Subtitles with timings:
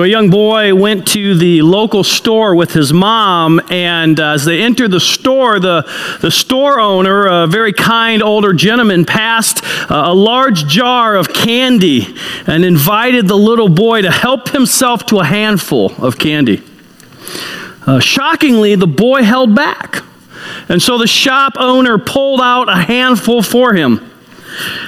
[0.00, 4.46] So, a young boy went to the local store with his mom, and uh, as
[4.46, 5.82] they entered the store, the,
[6.22, 12.64] the store owner, a very kind older gentleman, passed a large jar of candy and
[12.64, 16.62] invited the little boy to help himself to a handful of candy.
[17.86, 20.02] Uh, shockingly, the boy held back.
[20.70, 24.09] And so the shop owner pulled out a handful for him.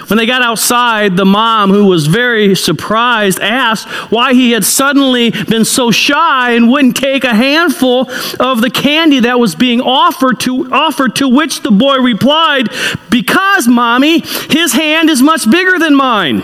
[0.09, 5.31] When they got outside, the mom, who was very surprised, asked why he had suddenly
[5.31, 10.41] been so shy and wouldn't take a handful of the candy that was being offered
[10.41, 12.69] to offered to which the boy replied,
[13.11, 16.43] "Because, mommy, his hand is much bigger than mine."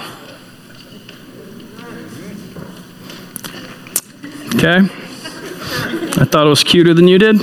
[4.55, 4.78] Okay?
[4.78, 7.39] I thought it was cuter than you did.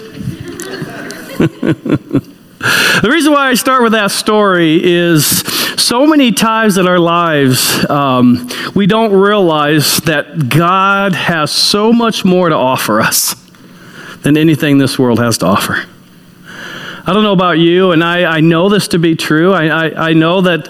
[1.35, 5.43] the reason why I start with that story is
[5.77, 12.23] so many times in our lives, um, we don't realize that God has so much
[12.23, 13.35] more to offer us
[14.21, 15.83] than anything this world has to offer.
[17.07, 19.53] I don't know about you, and I, I know this to be true.
[19.53, 20.65] I, I, I know that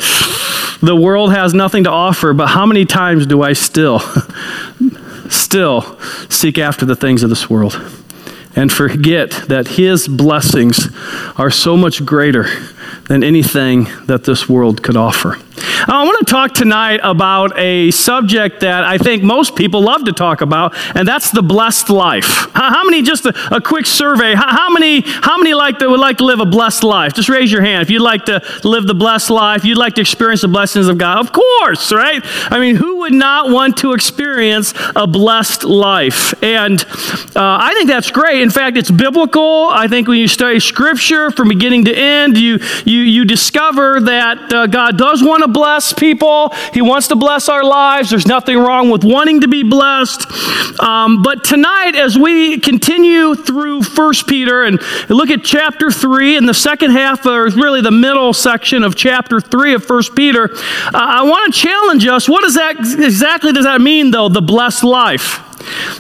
[0.81, 3.99] the world has nothing to offer, but how many times do I still,
[5.29, 7.79] still seek after the things of this world?
[8.55, 10.87] and forget that His blessings
[11.37, 12.45] are so much greater
[13.05, 15.37] than anything that this world could offer.
[15.57, 20.11] I want to talk tonight about a subject that I think most people love to
[20.11, 22.47] talk about, and that's the blessed life.
[22.53, 26.17] How many, just a, a quick survey, how many, how many like to, would like
[26.17, 27.13] to live a blessed life?
[27.13, 30.01] Just raise your hand if you'd like to live the blessed life, you'd like to
[30.01, 31.19] experience the blessings of God.
[31.19, 32.21] Of course, right?
[32.51, 36.33] I mean, who would not want to experience a blessed life?
[36.43, 36.83] And
[37.35, 38.41] uh, I think that's great.
[38.41, 39.69] In fact, it's biblical.
[39.69, 44.51] I think when you study Scripture from beginning to end, you, you, you discover that
[44.51, 46.53] uh, God does want to bless bless people.
[46.73, 48.09] He wants to bless our lives.
[48.09, 50.25] There's nothing wrong with wanting to be blessed.
[50.79, 54.79] Um, but tonight, as we continue through First Peter and
[55.09, 59.41] look at chapter 3 and the second half, or really the middle section of chapter
[59.41, 62.29] 3 of First Peter, uh, I want to challenge us.
[62.29, 65.41] What does that exactly does that mean, though, the blessed life?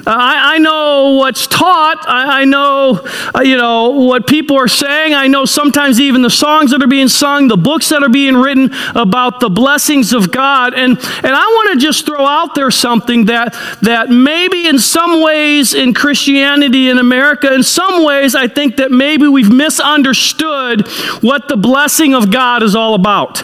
[0.05, 2.05] Uh, I, I, know what's taught.
[2.07, 3.01] I, I know,
[3.33, 5.13] uh, you know, what people are saying.
[5.13, 8.35] I know sometimes even the songs that are being sung, the books that are being
[8.35, 10.73] written about the blessings of God.
[10.73, 15.21] And, and I want to just throw out there something that, that maybe in some
[15.21, 20.87] ways in Christianity in America, in some ways, I think that maybe we've misunderstood
[21.21, 23.41] what the blessing of God is all about.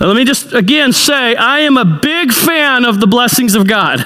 [0.00, 3.66] Now, let me just again say, I am a big fan of the blessings of
[3.66, 4.04] God.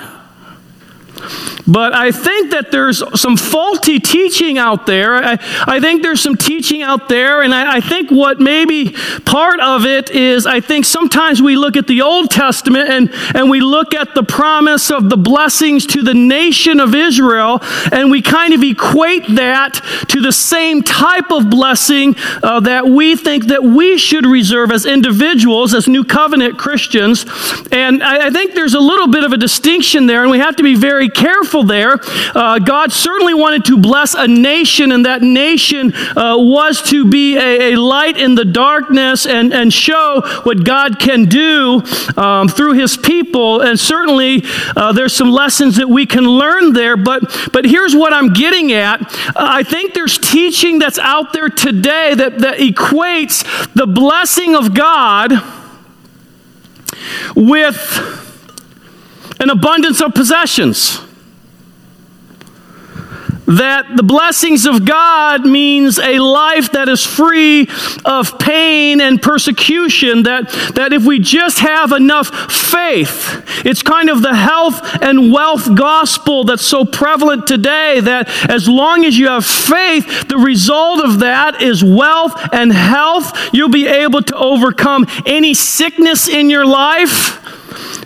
[1.67, 5.17] But I think that there's some faulty teaching out there.
[5.17, 9.61] I, I think there's some teaching out there, and I, I, think what maybe part
[9.61, 13.61] of it is I think sometimes we look at the Old Testament and, and we
[13.61, 17.59] look at the promise of the blessings to the nation of Israel,
[17.93, 19.75] and we kind of equate that
[20.09, 24.87] to the same type of blessing uh, that we think that we should reserve as
[24.87, 27.25] individuals, as New Covenant Christians.
[27.71, 30.57] And I, I think there's a little bit of a distinction there, and we have
[30.57, 31.99] to be very careful there.
[32.35, 37.37] Uh, God certainly wanted to bless a nation, and that nation uh, was to be
[37.37, 41.83] a, a, light in the darkness and, and show what God can do
[42.17, 43.61] um, through his people.
[43.61, 44.43] And certainly
[44.77, 46.97] uh, there's some lessons that we can learn there.
[46.97, 49.01] But, but here's what I'm getting at
[49.37, 55.33] I think there's teaching that's out there today that, that equates the blessing of God
[57.35, 58.28] with
[59.41, 61.01] an abundance of possessions
[63.49, 67.67] that the blessings of God means a life that is free
[68.05, 74.21] of pain and persecution, that, that if we just have enough faith, it's kind of
[74.21, 79.47] the health and wealth gospel that's so prevalent today that as long as you have
[79.47, 83.33] faith, the result of that is wealth and health.
[83.55, 87.39] You'll be able to overcome any sickness in your life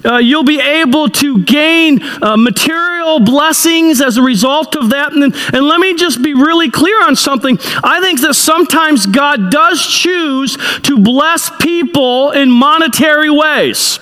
[0.05, 5.13] uh, you'll be able to gain uh, material blessings as a result of that.
[5.13, 7.59] And, and let me just be really clear on something.
[7.83, 13.99] I think that sometimes God does choose to bless people in monetary ways.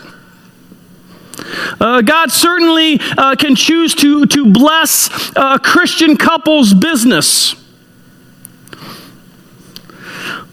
[1.80, 7.54] Uh, God certainly uh, can choose to, to bless a Christian couple's business.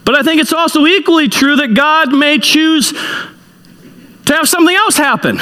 [0.04, 2.94] But I think it's also equally true that God may choose
[4.28, 5.40] to have something else happen.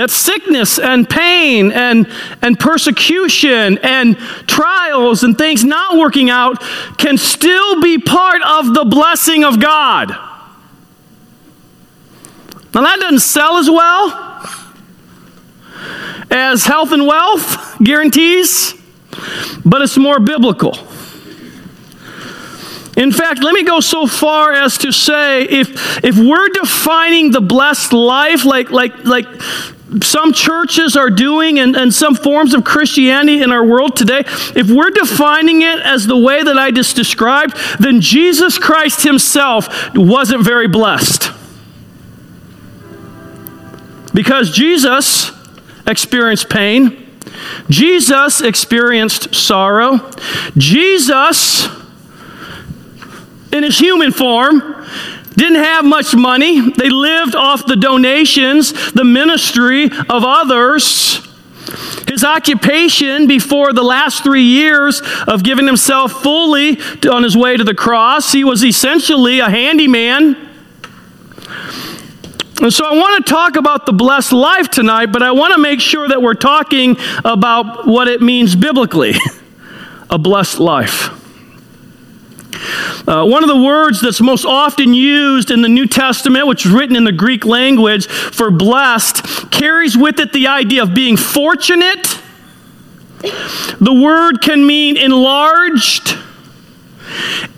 [0.00, 2.10] that sickness and pain and,
[2.40, 4.16] and persecution and
[4.46, 6.58] trials and things not working out
[6.96, 10.08] can still be part of the blessing of God.
[12.72, 14.46] Now, that doesn't sell as well
[16.30, 18.72] as health and wealth guarantees,
[19.66, 20.78] but it's more biblical.
[22.96, 27.40] In fact, let me go so far as to say if, if we're defining the
[27.40, 29.26] blessed life like, like, like
[30.02, 34.70] some churches are doing and, and some forms of Christianity in our world today, if
[34.70, 40.44] we're defining it as the way that I just described, then Jesus Christ himself wasn't
[40.44, 41.30] very blessed.
[44.12, 45.30] Because Jesus
[45.86, 47.06] experienced pain,
[47.68, 50.10] Jesus experienced sorrow,
[50.56, 51.68] Jesus,
[53.52, 54.86] in his human form,
[55.36, 56.70] didn't have much money.
[56.70, 61.26] They lived off the donations, the ministry of others.
[62.08, 67.62] His occupation before the last three years of giving himself fully on his way to
[67.62, 70.48] the cross, he was essentially a handyman.
[72.60, 75.60] And so I want to talk about the blessed life tonight, but I want to
[75.60, 79.14] make sure that we're talking about what it means biblically
[80.10, 81.19] a blessed life.
[83.06, 86.72] Uh, one of the words that's most often used in the New Testament, which is
[86.72, 92.20] written in the Greek language for blessed, carries with it the idea of being fortunate.
[93.80, 96.16] The word can mean enlarged,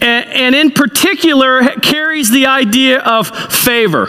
[0.00, 4.08] and, and in particular, carries the idea of favor.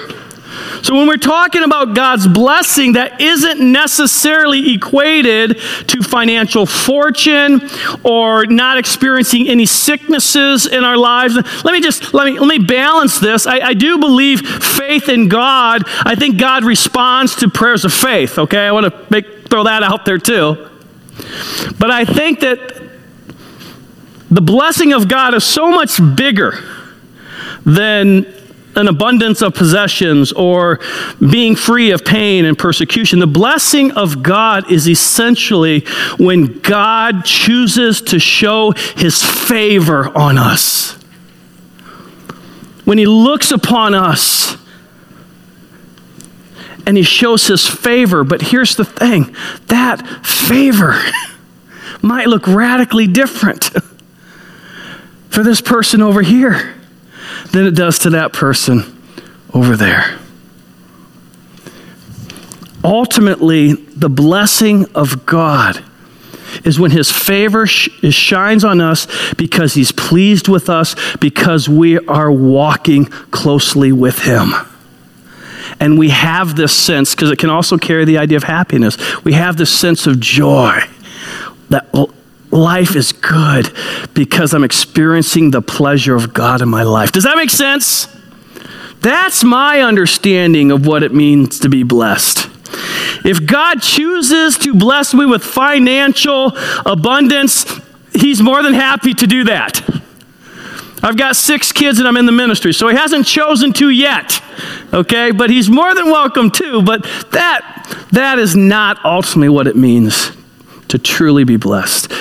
[0.83, 5.57] So when we're talking about God's blessing, that isn't necessarily equated
[5.87, 7.61] to financial fortune
[8.03, 11.35] or not experiencing any sicknesses in our lives.
[11.35, 13.47] Let me just let me let me balance this.
[13.47, 15.83] I, I do believe faith in God.
[16.05, 18.37] I think God responds to prayers of faith.
[18.37, 20.69] Okay, I want to make throw that out there too.
[21.79, 22.59] But I think that
[24.29, 26.61] the blessing of God is so much bigger
[27.65, 28.32] than
[28.75, 30.79] an abundance of possessions or
[31.19, 33.19] being free of pain and persecution.
[33.19, 35.81] The blessing of God is essentially
[36.17, 40.93] when God chooses to show his favor on us.
[42.85, 44.57] When he looks upon us
[46.85, 48.23] and he shows his favor.
[48.23, 49.35] But here's the thing
[49.67, 50.99] that favor
[52.01, 53.65] might look radically different
[55.29, 56.75] for this person over here
[57.53, 58.99] than it does to that person
[59.53, 60.19] over there.
[62.83, 65.83] Ultimately, the blessing of God
[66.65, 71.97] is when his favor sh- shines on us because he's pleased with us, because we
[72.07, 74.53] are walking closely with him.
[75.79, 79.33] And we have this sense, because it can also carry the idea of happiness, we
[79.33, 80.81] have this sense of joy
[81.69, 81.87] that
[82.53, 83.73] life is good
[84.13, 87.11] because I'm experiencing the pleasure of God in my life.
[87.11, 88.07] Does that make sense?
[89.01, 92.49] That's my understanding of what it means to be blessed.
[93.25, 96.53] If God chooses to bless me with financial
[96.85, 97.65] abundance,
[98.13, 99.81] He's more than happy to do that.
[101.01, 104.41] I've got six kids and I'm in the ministry, so He hasn't chosen to yet.
[104.93, 106.81] Okay, but He's more than welcome to.
[106.81, 110.31] But that that is not ultimately what it means
[110.93, 112.11] to truly be blessed.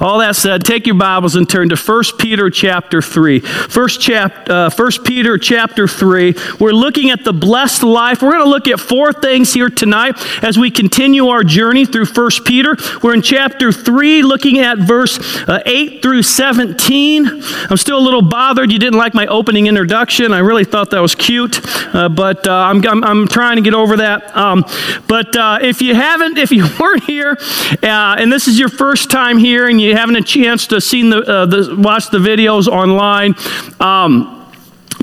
[0.00, 3.40] All that said, take your Bibles and turn to 1 Peter chapter 3.
[3.40, 6.34] First, chap, uh, 1 Peter chapter 3.
[6.58, 8.22] We're looking at the blessed life.
[8.22, 12.06] We're going to look at four things here tonight as we continue our journey through
[12.06, 12.78] 1 Peter.
[13.02, 17.26] We're in chapter 3, looking at verse uh, 8 through 17.
[17.68, 20.32] I'm still a little bothered you didn't like my opening introduction.
[20.32, 21.60] I really thought that was cute,
[21.94, 24.34] uh, but uh, I'm, I'm, I'm, trying to get over that.
[24.34, 24.64] Um,
[25.06, 27.36] but uh, if you haven't, if you weren't here,
[27.82, 30.80] uh, and this is your first time here and you you haven't a chance to
[30.80, 33.34] see the, uh, the, watch the videos online,
[33.80, 34.36] um,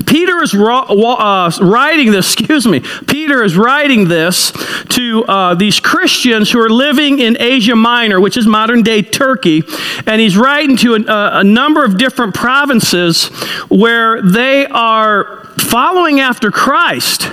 [0.06, 4.52] Peter is uh, writing this, excuse me, Peter is writing this
[4.90, 9.62] to uh, these Christians who are living in Asia Minor, which is modern day Turkey.
[10.06, 13.26] And he's writing to a, a number of different provinces
[13.68, 17.30] where they are following after Christ.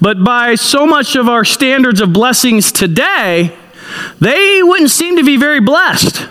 [0.00, 3.54] But by so much of our standards of blessings today,
[4.20, 6.28] they wouldn't seem to be very blessed.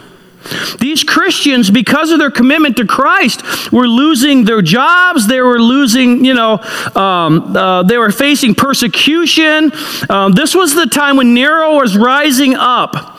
[0.80, 5.28] These Christians, because of their commitment to Christ, were losing their jobs.
[5.28, 6.60] They were losing, you know,
[6.96, 9.72] um, uh, they were facing persecution.
[10.10, 13.18] Um, this was the time when Nero was rising up.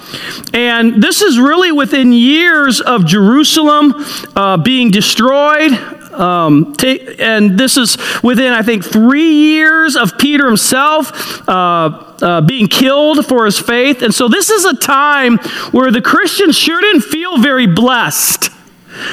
[0.52, 3.94] And this is really within years of Jerusalem
[4.34, 5.99] uh, being destroyed.
[6.12, 6.74] Um,
[7.18, 13.26] and this is within, I think, three years of Peter himself uh, uh, being killed
[13.26, 14.02] for his faith.
[14.02, 15.38] And so this is a time
[15.70, 18.50] where the Christians sure didn't feel very blessed.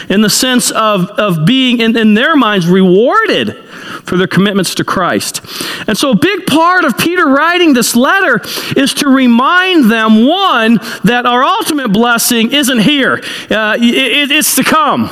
[0.10, 3.56] in the sense of, of being, in, in their minds, rewarded
[4.04, 5.42] for their commitments to Christ.
[5.88, 8.42] And so, a big part of Peter writing this letter
[8.75, 14.63] is to remind them one, that our ultimate blessing isn't here, uh, it, it's to
[14.63, 15.10] come,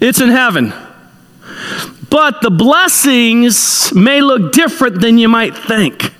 [0.00, 0.72] it's in heaven.
[2.10, 6.12] But the blessings may look different than you might think.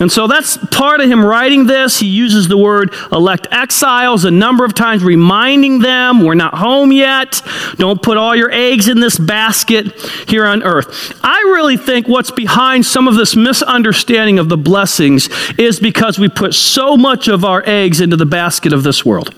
[0.00, 2.00] And so that's part of him writing this.
[2.00, 6.90] He uses the word elect exiles a number of times, reminding them we're not home
[6.90, 7.42] yet.
[7.76, 9.92] Don't put all your eggs in this basket
[10.26, 11.18] here on earth.
[11.22, 15.28] I really think what's behind some of this misunderstanding of the blessings
[15.58, 19.34] is because we put so much of our eggs into the basket of this world.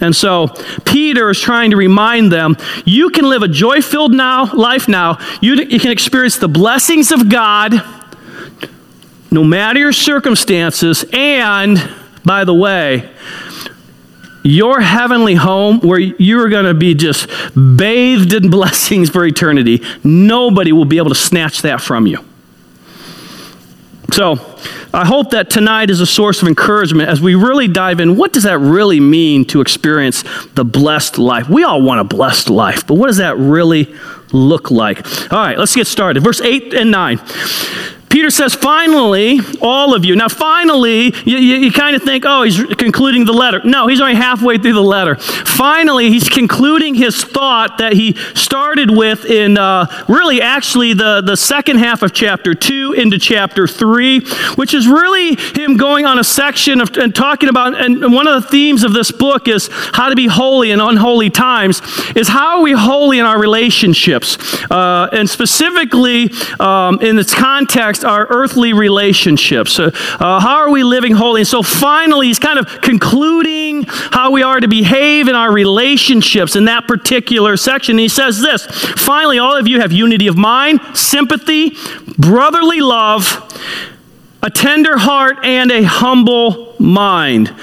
[0.00, 0.48] And so
[0.84, 5.18] Peter is trying to remind them you can live a joy filled now, life now.
[5.40, 7.82] You, you can experience the blessings of God
[9.30, 11.04] no matter your circumstances.
[11.12, 11.78] And,
[12.24, 13.10] by the way,
[14.42, 20.72] your heavenly home where you're going to be just bathed in blessings for eternity, nobody
[20.72, 22.24] will be able to snatch that from you.
[24.10, 24.36] So,
[24.92, 28.16] I hope that tonight is a source of encouragement as we really dive in.
[28.16, 30.24] What does that really mean to experience
[30.54, 31.48] the blessed life?
[31.48, 33.94] We all want a blessed life, but what does that really
[34.32, 35.06] look like?
[35.30, 36.22] All right, let's get started.
[36.22, 37.20] Verse 8 and 9.
[38.18, 40.16] Peter says, finally, all of you.
[40.16, 43.60] Now, finally, you, you, you kind of think, oh, he's concluding the letter.
[43.62, 45.14] No, he's only halfway through the letter.
[45.14, 51.36] Finally, he's concluding his thought that he started with in uh, really actually the, the
[51.36, 54.18] second half of chapter 2 into chapter 3,
[54.56, 58.42] which is really him going on a section of, and talking about, and one of
[58.42, 61.82] the themes of this book is how to be holy in unholy times,
[62.16, 64.38] is how are we holy in our relationships?
[64.72, 69.78] Uh, and specifically, um, in its context, our earthly relationships.
[69.78, 71.42] Uh, uh, how are we living holy?
[71.42, 76.56] And so finally, he's kind of concluding how we are to behave in our relationships
[76.56, 77.98] in that particular section.
[77.98, 81.76] he says this finally, all of you have unity of mind, sympathy,
[82.18, 83.44] brotherly love
[84.42, 87.54] a tender heart and a humble mind.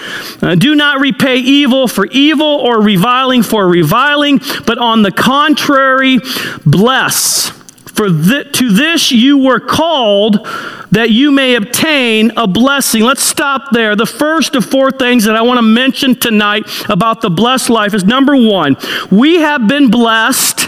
[0.42, 6.20] Uh, do not repay evil for evil or reviling for reviling, but on the contrary,
[6.66, 7.52] bless.
[7.96, 10.46] For th- to this you were called
[10.92, 13.04] that you may obtain a blessing.
[13.04, 13.96] Let's stop there.
[13.96, 17.94] The first of four things that I want to mention tonight about the blessed life
[17.94, 18.76] is number one,
[19.10, 20.68] we have been blessed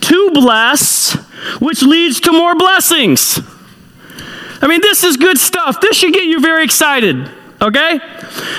[0.00, 1.14] to bless,
[1.58, 3.40] which leads to more blessings.
[4.60, 5.80] I mean, this is good stuff.
[5.80, 7.30] This should get you very excited.
[7.60, 8.00] Okay?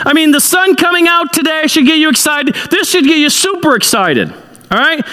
[0.01, 2.55] I mean, the sun coming out today should get you excited.
[2.71, 4.33] This should get you super excited.
[4.71, 5.03] All right?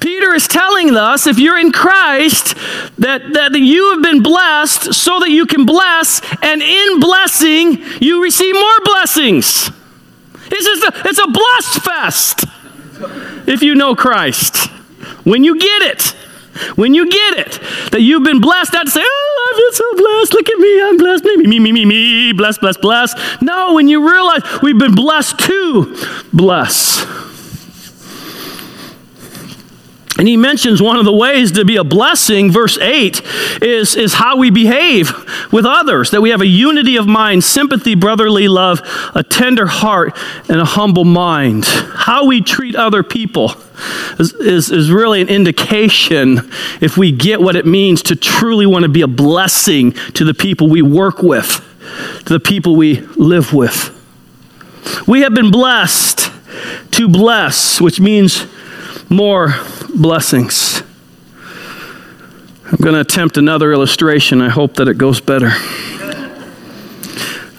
[0.00, 2.54] Peter is telling us if you're in Christ,
[2.98, 8.22] that, that you have been blessed so that you can bless, and in blessing, you
[8.22, 9.70] receive more blessings.
[10.46, 12.44] It's, just a, it's a blessed fest
[13.48, 14.68] if you know Christ.
[15.24, 16.02] When you get it,
[16.76, 17.60] when you get it,
[17.92, 20.82] that you've been blessed, not to say, oh, I've been so blessed, look at me,
[20.82, 23.14] I'm blessed, me, me, me, me, me, bless, bless, bless.
[23.42, 25.96] No, when you realize we've been blessed to
[26.32, 27.31] bless.
[30.18, 33.22] And he mentions one of the ways to be a blessing, verse 8,
[33.62, 35.10] is, is how we behave
[35.50, 38.82] with others, that we have a unity of mind, sympathy, brotherly love,
[39.14, 40.16] a tender heart,
[40.48, 41.64] and a humble mind.
[41.64, 43.54] How we treat other people
[44.18, 46.50] is, is, is really an indication
[46.82, 50.34] if we get what it means to truly want to be a blessing to the
[50.34, 51.66] people we work with,
[52.26, 53.98] to the people we live with.
[55.08, 56.30] We have been blessed
[56.92, 58.46] to bless, which means
[59.12, 59.54] more
[59.94, 60.82] blessings.
[62.64, 64.40] I'm going to attempt another illustration.
[64.40, 65.50] I hope that it goes better.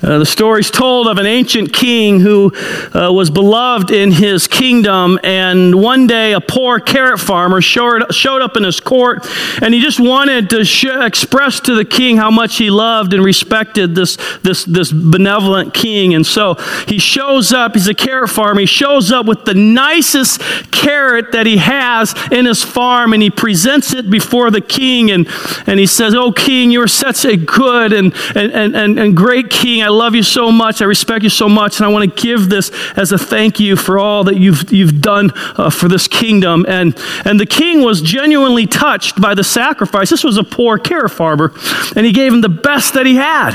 [0.04, 2.52] Uh, the story's told of an ancient king who
[2.94, 8.42] uh, was beloved in his kingdom, and one day a poor carrot farmer showed, showed
[8.42, 9.26] up in his court,
[9.62, 13.24] and he just wanted to sh- express to the king how much he loved and
[13.24, 16.14] respected this, this, this benevolent king.
[16.14, 16.56] And so
[16.88, 20.42] he shows up, he's a carrot farmer, he shows up with the nicest
[20.72, 25.30] carrot that he has in his farm, and he presents it before the king, and,
[25.66, 29.82] and he says, Oh, king, you're such a good and, and, and, and great king.
[29.82, 30.82] I love you so much.
[30.82, 31.78] I respect you so much.
[31.78, 35.02] And I want to give this as a thank you for all that you've, you've
[35.02, 36.66] done uh, for this kingdom.
[36.68, 40.10] And, and the king was genuinely touched by the sacrifice.
[40.10, 41.54] This was a poor carrot farmer,
[41.96, 43.54] and he gave him the best that he had.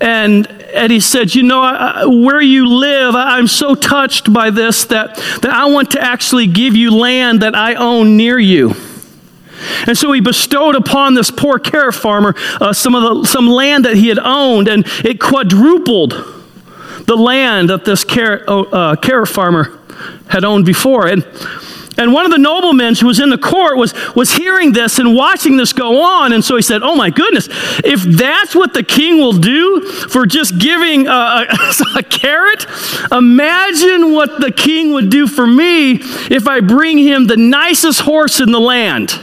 [0.00, 4.50] And, and he said, You know, I, where you live, I, I'm so touched by
[4.50, 8.74] this that, that I want to actually give you land that I own near you.
[9.86, 13.84] And so he bestowed upon this poor carrot farmer uh, some of the, some land
[13.84, 16.12] that he had owned, and it quadrupled
[17.06, 19.78] the land that this carrot, oh, uh, carrot farmer
[20.28, 21.06] had owned before.
[21.06, 21.24] And
[21.98, 25.14] and one of the noblemen who was in the court was, was hearing this and
[25.14, 26.32] watching this go on.
[26.32, 27.48] And so he said, Oh my goodness,
[27.84, 31.46] if that's what the king will do for just giving a, a,
[31.98, 32.66] a carrot,
[33.10, 35.98] imagine what the king would do for me
[36.30, 39.18] if I bring him the nicest horse in the land.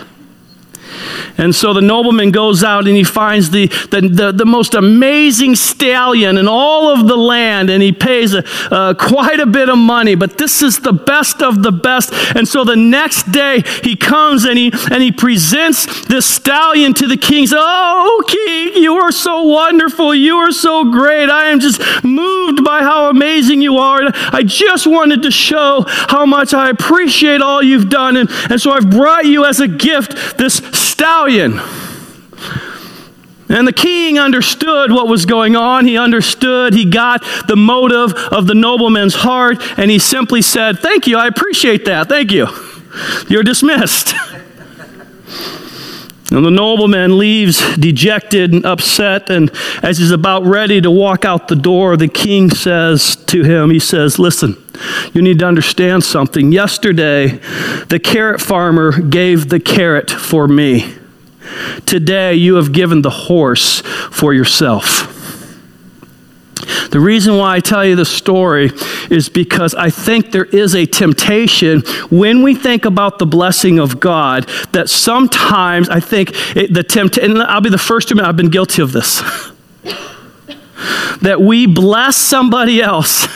[1.37, 5.55] And so the nobleman goes out and he finds the, the, the, the most amazing
[5.55, 9.77] stallion in all of the land, and he pays a, uh, quite a bit of
[9.77, 10.15] money.
[10.15, 12.13] But this is the best of the best.
[12.35, 17.07] And so the next day he comes and he, and he presents this stallion to
[17.07, 17.47] the king.
[17.47, 20.13] Says, oh, king, you are so wonderful.
[20.13, 21.29] You are so great.
[21.29, 24.01] I am just moved by how amazing you are.
[24.01, 28.17] And I just wanted to show how much I appreciate all you've done.
[28.17, 31.59] And, and so I've brought you as a gift this stallion.
[33.49, 35.85] And the king understood what was going on.
[35.85, 41.07] He understood, he got the motive of the nobleman's heart, and he simply said, Thank
[41.07, 42.09] you, I appreciate that.
[42.09, 42.47] Thank you.
[43.27, 44.13] You're dismissed.
[46.31, 49.29] And the nobleman leaves dejected and upset.
[49.29, 49.51] And
[49.83, 53.77] as he's about ready to walk out the door, the king says to him, He
[53.77, 54.57] says, Listen,
[55.13, 56.51] you need to understand something.
[56.51, 57.39] Yesterday,
[57.89, 60.95] the carrot farmer gave the carrot for me.
[61.85, 65.09] Today, you have given the horse for yourself.
[66.91, 68.71] The reason why I tell you the story
[69.09, 73.99] is because I think there is a temptation when we think about the blessing of
[73.99, 78.37] God that sometimes I think it, the temptation, I'll be the first to admit I've
[78.37, 79.21] been guilty of this,
[81.21, 83.27] that we bless somebody else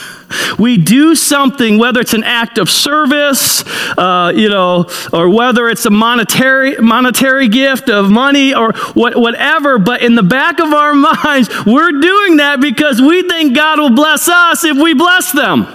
[0.58, 3.64] we do something, whether it's an act of service,
[3.96, 9.78] uh, you know, or whether it's a monetary monetary gift of money or what, whatever.
[9.78, 13.94] But in the back of our minds, we're doing that because we think God will
[13.94, 15.66] bless us if we bless them.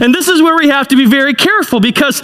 [0.00, 2.20] And this is where we have to be very careful because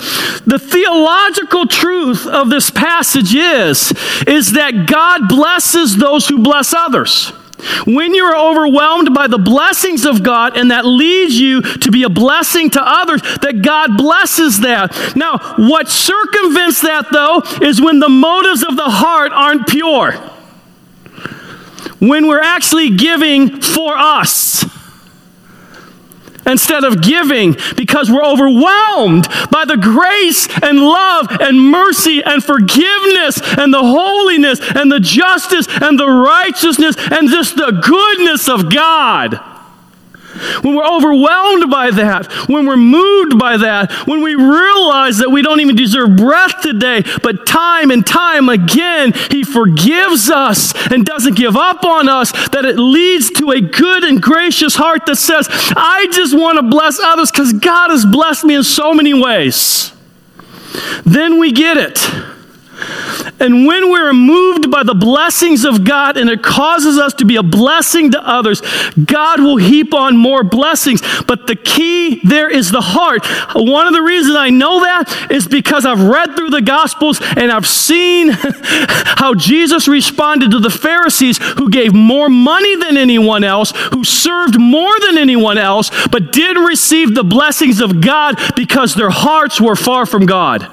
[0.46, 3.92] the theological truth of this passage is,
[4.26, 7.32] is that God blesses those who bless others.
[7.86, 12.02] When you are overwhelmed by the blessings of God and that leads you to be
[12.02, 15.14] a blessing to others, that God blesses that.
[15.16, 20.12] Now, what circumvents that though is when the motives of the heart aren't pure.
[22.00, 24.64] When we're actually giving for us
[26.46, 33.40] instead of giving because we're overwhelmed by the grace and love and mercy and forgiveness
[33.58, 39.53] and the holiness and the justice and the righteousness and just the goodness of God
[40.62, 45.42] when we're overwhelmed by that, when we're moved by that, when we realize that we
[45.42, 51.36] don't even deserve breath today, but time and time again, He forgives us and doesn't
[51.36, 55.48] give up on us, that it leads to a good and gracious heart that says,
[55.50, 59.92] I just want to bless others because God has blessed me in so many ways.
[61.04, 62.33] Then we get it.
[63.40, 67.36] And when we're moved by the blessings of God and it causes us to be
[67.36, 68.62] a blessing to others,
[69.04, 71.02] God will heap on more blessings.
[71.26, 73.26] But the key there is the heart.
[73.54, 77.50] One of the reasons I know that is because I've read through the Gospels and
[77.50, 83.72] I've seen how Jesus responded to the Pharisees who gave more money than anyone else,
[83.92, 89.10] who served more than anyone else, but did receive the blessings of God because their
[89.10, 90.70] hearts were far from God.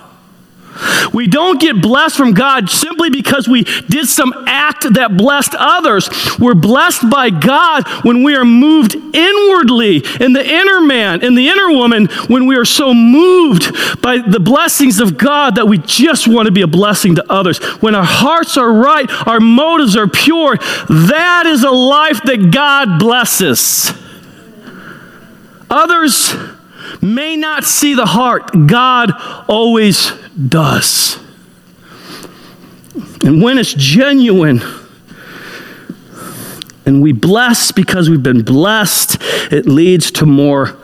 [1.13, 6.09] We don't get blessed from God simply because we did some act that blessed others.
[6.39, 11.49] We're blessed by God when we are moved inwardly in the inner man, in the
[11.49, 16.27] inner woman, when we are so moved by the blessings of God that we just
[16.27, 17.59] want to be a blessing to others.
[17.81, 22.99] When our hearts are right, our motives are pure, that is a life that God
[22.99, 23.91] blesses.
[25.69, 26.33] Others
[27.01, 29.11] may not see the heart, God
[29.47, 30.11] always
[30.47, 31.19] does.
[33.23, 34.61] And when it's genuine,
[36.85, 39.17] and we bless because we've been blessed,
[39.51, 40.77] it leads to more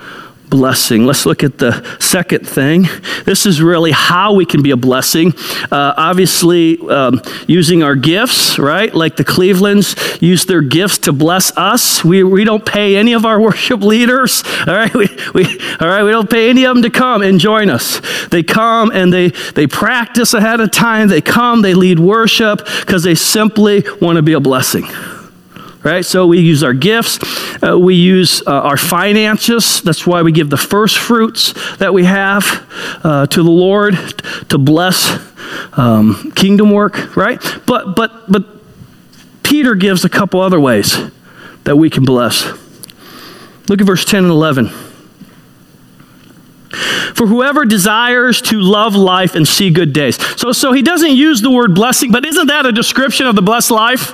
[0.50, 1.06] blessing.
[1.06, 2.88] Let's look at the second thing.
[3.26, 5.34] This is really how we can be a blessing.
[5.72, 8.94] Uh, obviously, um, using our gifts, right?
[8.94, 12.04] Like the Clevelands use their gifts to bless us.
[12.04, 14.94] We, we don't pay any of our worship leaders, all right?
[14.94, 15.46] We, we,
[15.80, 18.02] all right, we don't pay any of them to come and join us.
[18.30, 21.10] They come and they, they practice ahead of time.
[21.10, 24.88] They come, they lead worship because they simply want to be a blessing
[25.88, 26.06] right?
[26.06, 27.17] So we use our gifts,
[27.63, 29.82] uh, we use uh, our finances.
[29.82, 32.67] That's why we give the first fruits that we have
[33.04, 33.95] uh, to the Lord
[34.50, 35.17] to bless
[35.73, 37.41] um, kingdom work, right?
[37.65, 38.43] But but but
[39.43, 40.97] Peter gives a couple other ways
[41.63, 42.45] that we can bless.
[43.69, 44.67] Look at verse 10 and 11.
[47.15, 50.17] For whoever desires to love life and see good days.
[50.39, 53.41] So, so he doesn't use the word blessing, but isn't that a description of the
[53.41, 54.13] blessed life?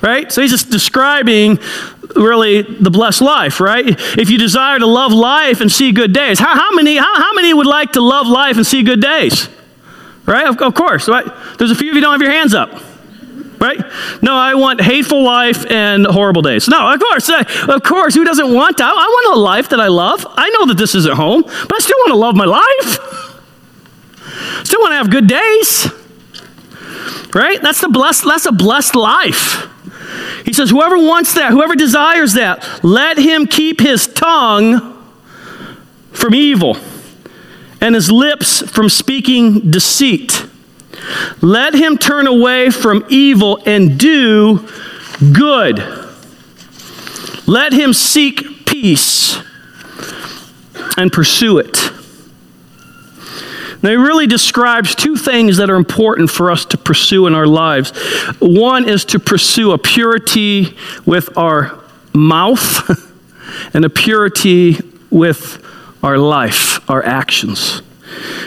[0.00, 0.30] Right?
[0.30, 1.58] So he's just describing
[2.14, 3.84] really the blessed life, right?
[4.16, 7.32] If you desire to love life and see good days, how, how many, how, how
[7.34, 9.48] many would like to love life and see good days?
[10.24, 10.46] Right?
[10.46, 11.26] Of, of course, right?
[11.58, 12.70] There's a few of you don't have your hands up
[13.60, 13.78] right?
[14.22, 16.68] No, I want hateful life and horrible days.
[16.68, 18.88] No, of course, uh, of course, who doesn't want that?
[18.88, 20.26] I want a life that I love.
[20.30, 23.18] I know that this isn't home, but I still want to love my life.
[24.64, 25.88] Still want to have good days.
[27.34, 27.60] Right?
[27.60, 29.66] That's the blessed, that's a blessed life.
[30.44, 34.94] He says, whoever wants that, whoever desires that, let him keep his tongue
[36.12, 36.76] from evil
[37.80, 40.46] and his lips from speaking deceit.
[41.40, 44.66] Let him turn away from evil and do
[45.32, 45.78] good.
[47.46, 49.38] Let him seek peace
[50.96, 51.76] and pursue it.
[53.82, 57.46] Now, he really describes two things that are important for us to pursue in our
[57.46, 57.90] lives.
[58.40, 61.78] One is to pursue a purity with our
[62.12, 62.90] mouth
[63.74, 64.78] and a purity
[65.10, 65.64] with
[66.02, 67.82] our life, our actions.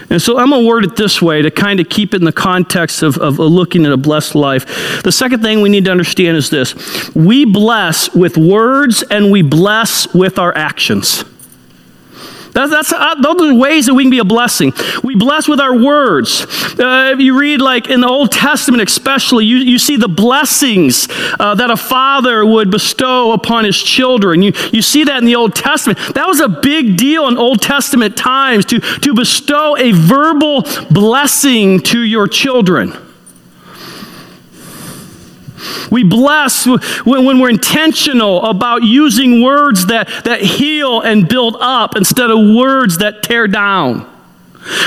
[0.09, 2.25] And so I'm going to word it this way to kind of keep it in
[2.25, 5.03] the context of, of looking at a blessed life.
[5.03, 9.41] The second thing we need to understand is this we bless with words and we
[9.41, 11.23] bless with our actions.
[12.53, 14.73] That's, that's uh, those are ways that we can be a blessing.
[15.03, 16.45] We bless with our words.
[16.79, 21.07] Uh, if you read, like in the Old Testament, especially, you, you see the blessings
[21.39, 24.41] uh, that a father would bestow upon his children.
[24.41, 25.99] You, you see that in the Old Testament.
[26.15, 31.79] That was a big deal in Old Testament times to, to bestow a verbal blessing
[31.81, 33.10] to your children.
[35.91, 42.31] We bless when we're intentional about using words that, that heal and build up instead
[42.31, 44.07] of words that tear down.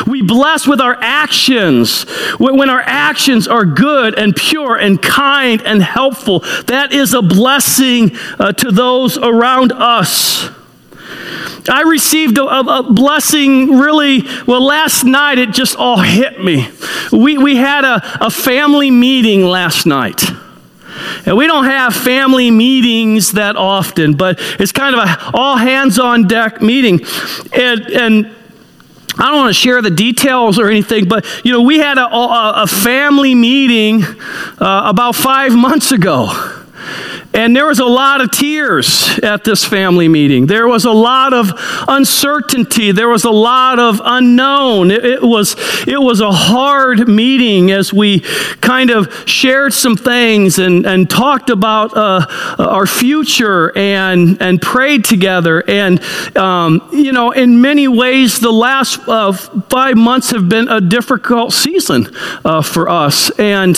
[0.06, 2.04] We bless with our actions.
[2.38, 8.16] When our actions are good and pure and kind and helpful, that is a blessing
[8.38, 10.48] uh, to those around us.
[11.68, 16.68] I received a, a, blessing really, well, last night it just all hit me.
[17.10, 20.22] We, we had a, a family meeting last night.
[21.26, 25.98] And we don't have family meetings that often, but it's kind of a all hands
[25.98, 27.00] on deck meeting.
[27.52, 28.26] And, and
[29.18, 32.07] I don't want to share the details or anything, but you know, we had a,
[32.07, 36.63] a, a family meeting uh, about five months ago.
[37.34, 40.46] And there was a lot of tears at this family meeting.
[40.46, 41.50] There was a lot of
[41.88, 42.92] uncertainty.
[42.92, 44.92] There was a lot of unknown.
[44.92, 45.56] It, it, was,
[45.88, 48.20] it was a hard meeting as we
[48.60, 52.24] kind of shared some things and, and talked about uh,
[52.60, 55.64] our future and, and prayed together.
[55.68, 56.00] And,
[56.36, 61.52] um, you know, in many ways, the last uh, five months have been a difficult
[61.52, 63.30] season uh, for us.
[63.40, 63.76] And,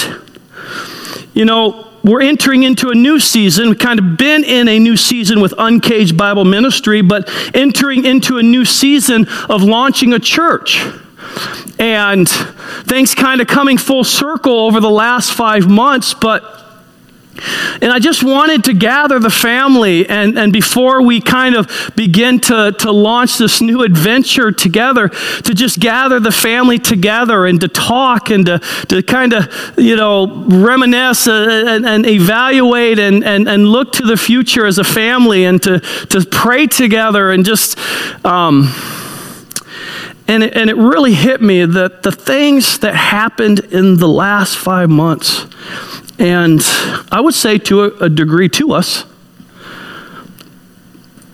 [1.33, 3.69] you know, we're entering into a new season.
[3.69, 8.39] We've kind of been in a new season with Uncaged Bible Ministry, but entering into
[8.39, 10.81] a new season of launching a church.
[11.79, 16.66] And things kind of coming full circle over the last five months, but
[17.81, 22.41] and I just wanted to gather the family, and, and before we kind of begin
[22.41, 27.69] to, to launch this new adventure together, to just gather the family together and to
[27.69, 33.67] talk and to, to kind of, you know, reminisce and, and evaluate and, and, and
[33.67, 37.79] look to the future as a family and to, to pray together and just.
[38.25, 38.73] Um,
[40.29, 44.57] and it, and it really hit me that the things that happened in the last
[44.57, 45.47] five months
[46.19, 46.61] and
[47.13, 49.05] I would say to a, a degree to us,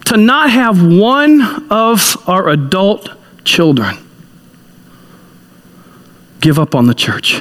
[0.07, 3.09] to not have one of our adult
[3.45, 3.97] children
[6.41, 7.41] give up on the church.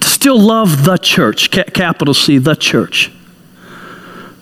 [0.00, 3.12] To still love the church, capital C, the church.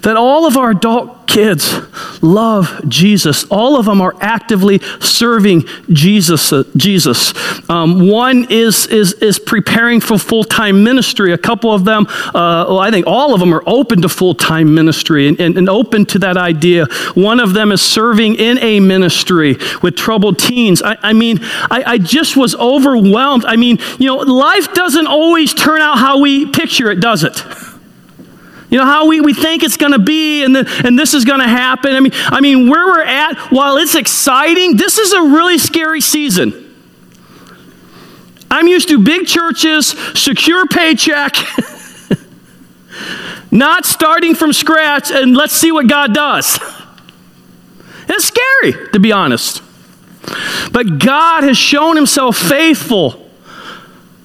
[0.03, 1.75] That all of our adult kids
[2.23, 3.45] love Jesus.
[3.51, 6.53] All of them are actively serving Jesus.
[6.53, 7.35] Uh, Jesus.
[7.69, 11.33] Um, one is, is, is preparing for full time ministry.
[11.33, 12.33] A couple of them, uh,
[12.69, 15.69] well, I think all of them are open to full time ministry and, and, and
[15.69, 16.87] open to that idea.
[17.15, 20.81] One of them is serving in a ministry with troubled teens.
[20.83, 23.45] I, I mean, I, I just was overwhelmed.
[23.45, 27.43] I mean, you know, life doesn't always turn out how we picture it, does it?
[28.77, 31.25] You know how we, we think it's going to be and, the, and this is
[31.25, 31.97] going to happen.
[31.97, 36.03] I mean, I mean, where we're at, while it's exciting, this is a really scary
[36.03, 36.75] season.
[38.51, 41.37] I'm used to big churches, secure paycheck,
[43.51, 46.61] not starting from scratch and let's see what God does.
[48.09, 49.63] It's scary, to be honest.
[50.71, 53.26] But God has shown himself faithful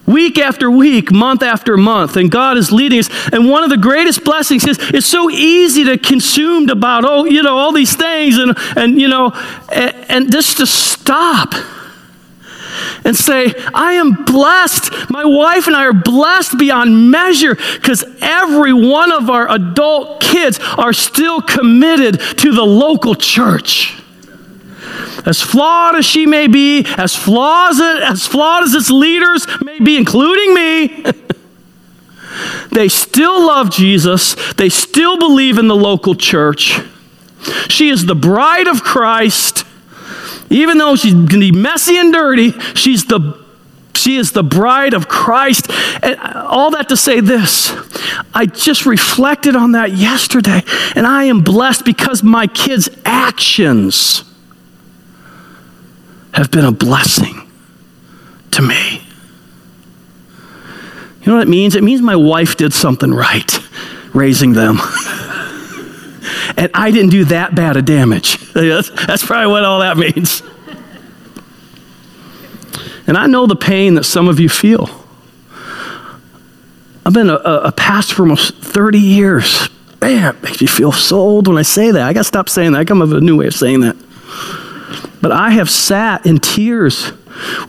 [0.06, 3.10] week after week, month after month, and God is leading us.
[3.32, 7.44] And one of the greatest blessings is it's so easy to consumed about, oh, you
[7.44, 9.32] know, all these things and, and you know,
[9.72, 11.54] and, and just to stop
[13.04, 15.10] and say, I am blessed.
[15.10, 20.60] My wife and I are blessed beyond measure because every one of our adult kids
[20.78, 24.01] are still committed to the local church.
[25.26, 29.80] As flawed as she may be, as flawed as, as flawed as its leaders may
[29.80, 31.06] be, including me,
[32.72, 34.36] they still love Jesus.
[34.54, 36.80] They still believe in the local church.
[37.68, 39.66] She is the bride of Christ.
[40.50, 43.40] Even though she's going to be messy and dirty, she's the
[43.94, 45.68] she is the bride of Christ.
[46.02, 47.72] And all that to say this
[48.34, 50.64] I just reflected on that yesterday,
[50.96, 54.24] and I am blessed because my kids' actions
[56.34, 57.50] have been a blessing
[58.52, 59.02] to me.
[61.22, 61.76] You know what it means?
[61.76, 63.60] It means my wife did something right
[64.14, 64.78] raising them.
[66.58, 68.38] and I didn't do that bad a damage.
[68.54, 70.42] That's, probably what all that means.
[73.08, 74.90] And I know the pain that some of you feel.
[77.06, 79.70] I've been a, a pastor for almost 30 years.
[80.02, 82.02] Man, it makes me feel so old when I say that.
[82.02, 82.80] I got to stop saying that.
[82.80, 83.96] I come up with a new way of saying that.
[85.22, 87.12] But I have sat in tears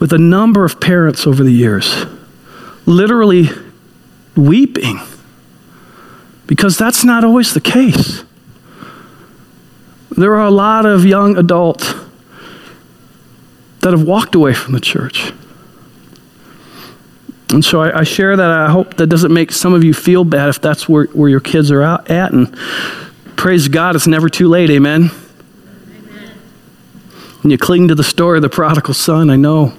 [0.01, 2.07] with a number of parents over the years,
[2.87, 3.49] literally
[4.35, 4.99] weeping,
[6.47, 8.25] because that's not always the case.
[10.11, 11.95] There are a lot of young adults
[13.81, 15.33] that have walked away from the church.
[17.51, 18.51] And so I, I, share that.
[18.51, 21.41] I hope that doesn't make some of you feel bad if that's where, where your
[21.41, 22.33] kids are out at.
[22.33, 22.57] And
[23.37, 24.71] praise God, it's never too late.
[24.71, 25.11] Amen.
[25.11, 25.22] Amen.
[27.43, 29.73] And you cling to the story of the prodigal son, I know.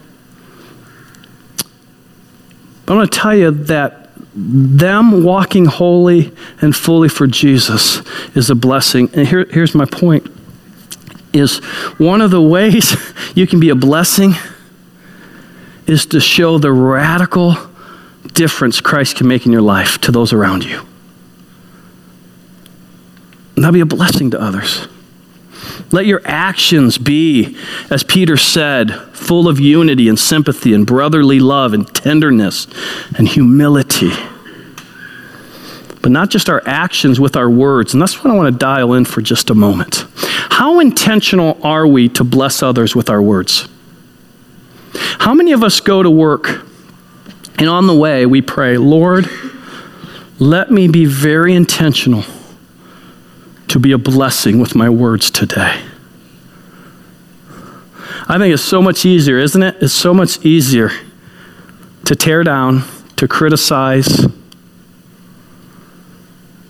[2.86, 8.02] But I'm going to tell you that them walking holy and fully for Jesus
[8.36, 9.10] is a blessing.
[9.14, 10.28] And here, here's my point
[11.34, 11.58] is
[11.98, 12.96] one of the ways
[13.36, 14.34] you can be a blessing
[15.88, 17.56] is to show the radical
[18.34, 20.80] difference Christ can make in your life to those around you.
[23.56, 24.88] And that'll be a blessing to others.
[25.92, 27.58] Let your actions be,
[27.90, 32.68] as Peter said, full of unity and sympathy and brotherly love and tenderness
[33.18, 34.12] and humility.
[36.02, 37.94] But not just our actions with our words.
[37.94, 40.06] And that's what I want to dial in for just a moment.
[40.16, 43.68] How intentional are we to bless others with our words?
[44.94, 46.66] How many of us go to work
[47.58, 49.30] and on the way we pray, Lord,
[50.40, 52.24] let me be very intentional
[53.74, 55.82] to be a blessing with my words today?
[58.28, 59.78] I think it's so much easier, isn't it?
[59.82, 60.92] It's so much easier
[62.06, 62.84] to tear down,
[63.16, 64.28] to criticize,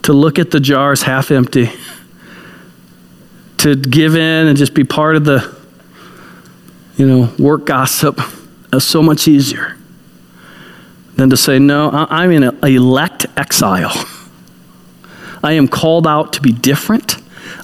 [0.04, 1.70] to look at the jars half empty
[3.58, 5.54] to give in and just be part of the,
[6.96, 8.18] you know, work gossip
[8.72, 9.78] is so much easier
[11.18, 13.92] than to say, no, I'm in elect exile.
[15.44, 17.18] I am called out to be different.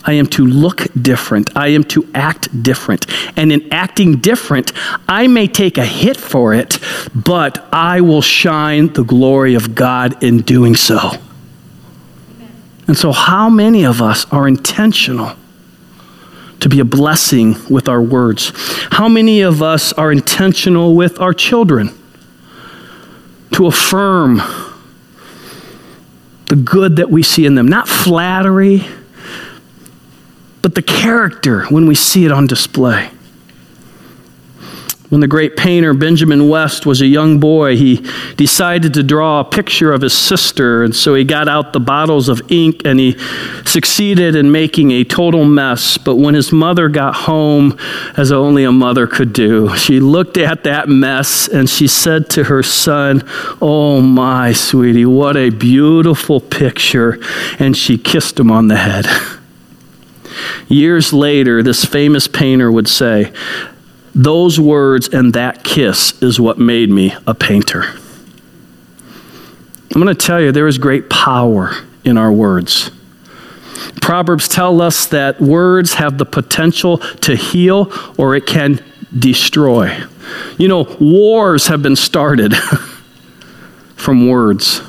[0.04, 1.56] I am to look different.
[1.56, 3.06] I am to act different.
[3.38, 4.74] And in acting different,
[5.08, 6.80] I may take a hit for it,
[7.16, 11.12] but I will shine the glory of God in doing so.
[12.88, 15.36] And so, how many of us are intentional
[16.60, 18.52] to be a blessing with our words?
[18.92, 21.92] How many of us are intentional with our children
[23.52, 24.42] to affirm
[26.50, 27.68] the good that we see in them?
[27.68, 28.86] Not flattery,
[30.62, 33.10] but the character when we see it on display.
[35.10, 39.44] When the great painter Benjamin West was a young boy, he decided to draw a
[39.44, 43.18] picture of his sister, and so he got out the bottles of ink and he
[43.66, 45.98] succeeded in making a total mess.
[45.98, 47.76] But when his mother got home,
[48.18, 52.44] as only a mother could do, she looked at that mess and she said to
[52.44, 53.24] her son,
[53.60, 57.20] Oh, my sweetie, what a beautiful picture.
[57.58, 59.08] And she kissed him on the head.
[60.68, 63.34] Years later, this famous painter would say,
[64.14, 67.84] those words and that kiss is what made me a painter.
[69.94, 71.72] I'm going to tell you, there is great power
[72.04, 72.92] in our words.
[74.02, 78.84] Proverbs tell us that words have the potential to heal or it can
[79.18, 80.04] destroy.
[80.58, 82.56] You know, wars have been started
[83.96, 84.82] from words.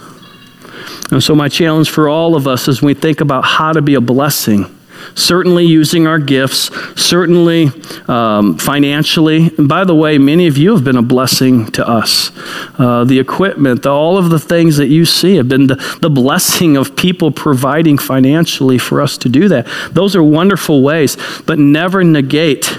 [1.11, 3.95] And so, my challenge for all of us as we think about how to be
[3.95, 4.75] a blessing
[5.15, 7.71] certainly using our gifts, certainly
[8.09, 9.51] um, financially.
[9.57, 12.31] And by the way, many of you have been a blessing to us.
[12.79, 16.11] Uh, the equipment, the, all of the things that you see have been the, the
[16.11, 19.67] blessing of people providing financially for us to do that.
[19.93, 22.79] Those are wonderful ways, but never negate.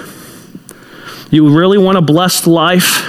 [1.29, 3.07] You really want a blessed life?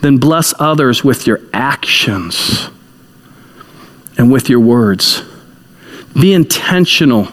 [0.00, 2.68] Then bless others with your actions
[4.16, 5.22] and with your words.
[6.14, 7.28] Be intentional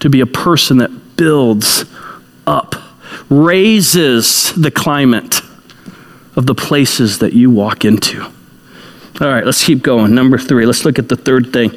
[0.00, 1.84] to be a person that builds
[2.46, 2.74] up,
[3.28, 5.40] raises the climate
[6.36, 8.22] of the places that you walk into.
[8.22, 10.14] All right, let's keep going.
[10.14, 11.70] Number three, let's look at the third thing.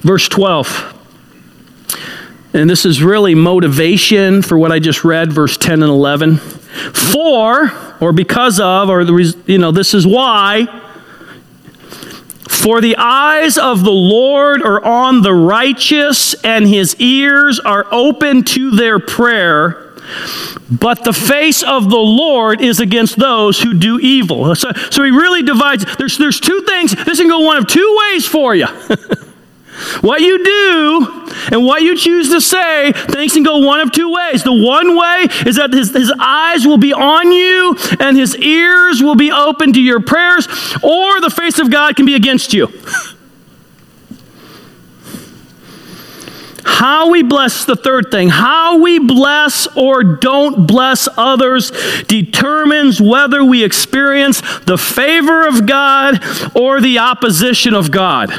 [0.00, 0.98] Verse 12.
[2.54, 6.36] And this is really motivation for what I just read, verse 10 and 11.
[6.36, 10.66] For, or because of, or the, you know, this is why
[12.62, 18.44] for the eyes of the Lord are on the righteous, and his ears are open
[18.44, 19.90] to their prayer.
[20.70, 24.54] But the face of the Lord is against those who do evil.
[24.54, 25.84] So, so he really divides.
[25.96, 26.94] There's, there's two things.
[27.04, 28.66] This can go one of two ways for you.
[30.02, 34.12] What you do and what you choose to say, things can go one of two
[34.12, 34.42] ways.
[34.42, 39.02] The one way is that his, his eyes will be on you and his ears
[39.02, 40.46] will be open to your prayers,
[40.82, 42.68] or the face of God can be against you.
[46.64, 51.72] How we bless, the third thing, how we bless or don't bless others
[52.08, 56.22] determines whether we experience the favor of God
[56.54, 58.30] or the opposition of God.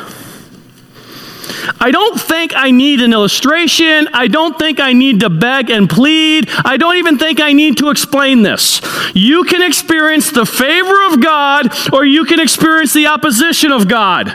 [1.80, 4.08] I don't think I need an illustration.
[4.14, 6.50] I don't think I need to beg and plead.
[6.64, 8.82] I don't even think I need to explain this.
[9.14, 14.30] You can experience the favor of God or you can experience the opposition of God.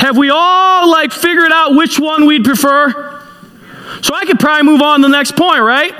[0.00, 3.22] Have we all like figured out which one we'd prefer?
[4.02, 5.94] So I could probably move on to the next point, right?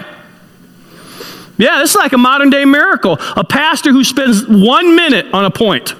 [1.58, 3.18] Yeah, this is like a modern day miracle.
[3.34, 5.94] A pastor who spends one minute on a point.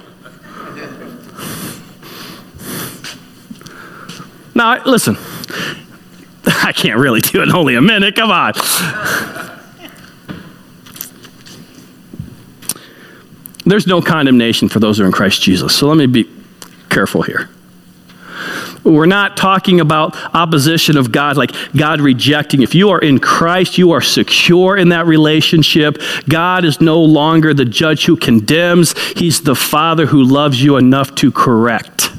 [4.57, 5.15] Now, listen,
[6.47, 8.15] I can't really do it in only a minute.
[8.15, 8.53] Come on.
[13.67, 15.75] There's no condemnation for those who are in Christ Jesus.
[15.75, 16.27] So let me be
[16.89, 17.49] careful here.
[18.83, 22.63] We're not talking about opposition of God, like God rejecting.
[22.63, 26.01] If you are in Christ, you are secure in that relationship.
[26.27, 31.13] God is no longer the judge who condemns, He's the Father who loves you enough
[31.15, 32.09] to correct.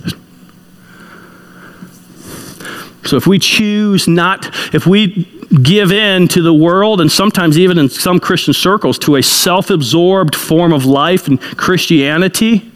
[3.04, 5.24] So if we choose not, if we
[5.62, 9.70] give in to the world and sometimes even in some Christian circles to a self
[9.70, 12.70] absorbed form of life and Christianity,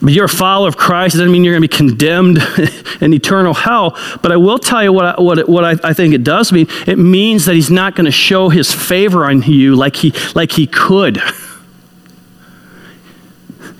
[0.00, 2.38] but you're a follower of Christ, it doesn't mean you're going to be condemned
[3.00, 3.98] in eternal hell.
[4.22, 6.68] But I will tell you what, I, what, what I, I think it does mean.
[6.86, 10.52] It means that He's not going to show His favor on you like He, like
[10.52, 11.20] he could.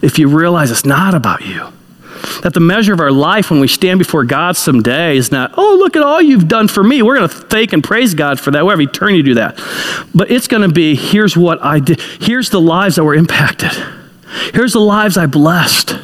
[0.03, 1.73] If you realize it's not about you.
[2.43, 5.77] That the measure of our life when we stand before God someday is not, oh,
[5.79, 7.03] look at all you've done for me.
[7.03, 8.65] We're going to thank and praise God for that.
[8.65, 9.57] We have eternity to do that.
[10.15, 12.01] But it's going to be, here's what I did.
[12.21, 13.73] Here's the lives that were impacted.
[14.53, 15.97] Here's the lives I blessed.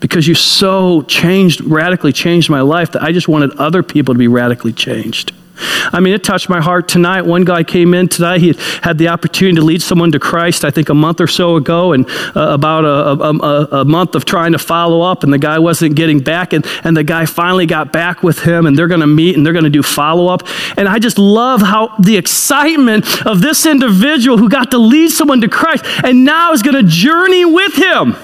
[0.00, 4.18] Because you so changed, radically changed my life that I just wanted other people to
[4.18, 5.32] be radically changed.
[5.56, 7.22] I mean, it touched my heart tonight.
[7.22, 8.40] One guy came in tonight.
[8.40, 11.56] He had the opportunity to lead someone to Christ, I think a month or so
[11.56, 15.38] ago, and uh, about a, a, a, month of trying to follow up, and the
[15.38, 16.52] guy wasn't getting back.
[16.52, 19.44] And, and the guy finally got back with him, and they're going to meet and
[19.44, 20.46] they're going to do follow up.
[20.76, 25.40] And I just love how the excitement of this individual who got to lead someone
[25.42, 28.16] to Christ and now is going to journey with him.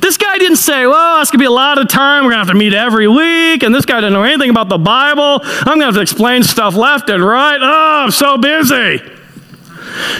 [0.00, 2.24] This guy didn't say, well, it's going to be a lot of time.
[2.24, 3.62] We're going to have to meet every week.
[3.62, 5.40] And this guy didn't know anything about the Bible.
[5.42, 7.58] I'm going to have to explain stuff left and right.
[7.60, 9.00] Oh, I'm so busy.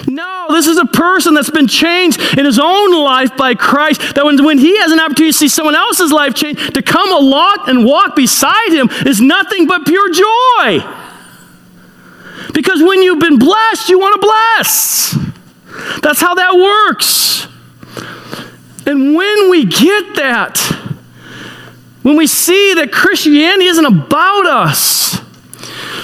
[0.06, 4.14] No, this is a person that's been changed in his own life by Christ.
[4.14, 7.10] That when, when he has an opportunity to see someone else's life change, to come
[7.12, 10.86] along and walk beside him is nothing but pure joy.
[12.52, 15.16] Because when you've been blessed, you want to bless.
[16.02, 17.48] That's how that works.
[18.86, 20.58] And when we get that,
[22.02, 25.20] when we see that Christianity isn't about us,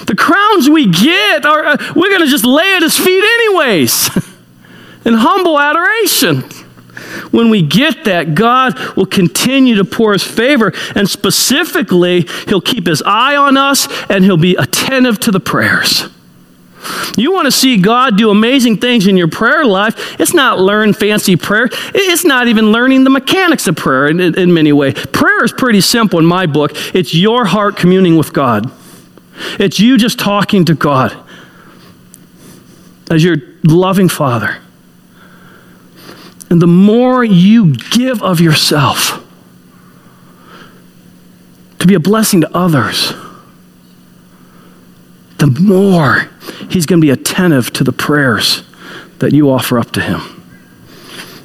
[0.07, 4.09] the crowns we get are, uh, we're going to just lay at his feet anyways
[5.05, 6.43] in humble adoration.
[7.31, 12.87] When we get that, God will continue to pour his favor, and specifically, he'll keep
[12.87, 16.09] his eye on us and he'll be attentive to the prayers.
[17.17, 20.21] You want to see God do amazing things in your prayer life.
[20.21, 21.69] It's not learn fancy prayer.
[21.95, 24.95] It's not even learning the mechanics of prayer in, in, many ways.
[25.13, 26.73] Prayer is pretty simple in my book.
[26.95, 28.71] It's your heart communing with God.
[29.59, 31.17] It's you just talking to God
[33.11, 34.59] as your loving Father.
[36.51, 39.25] And the more you give of yourself
[41.79, 43.13] to be a blessing to others,
[45.39, 46.29] the more
[46.69, 48.63] he's going to be attentive to the prayers
[49.19, 50.21] that you offer up to him.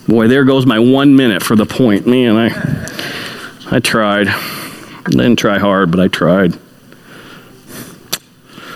[0.08, 2.06] Boy, there goes my one minute for the point.
[2.06, 4.28] Man, I, I tried.
[4.28, 6.56] I didn't try hard, but I tried.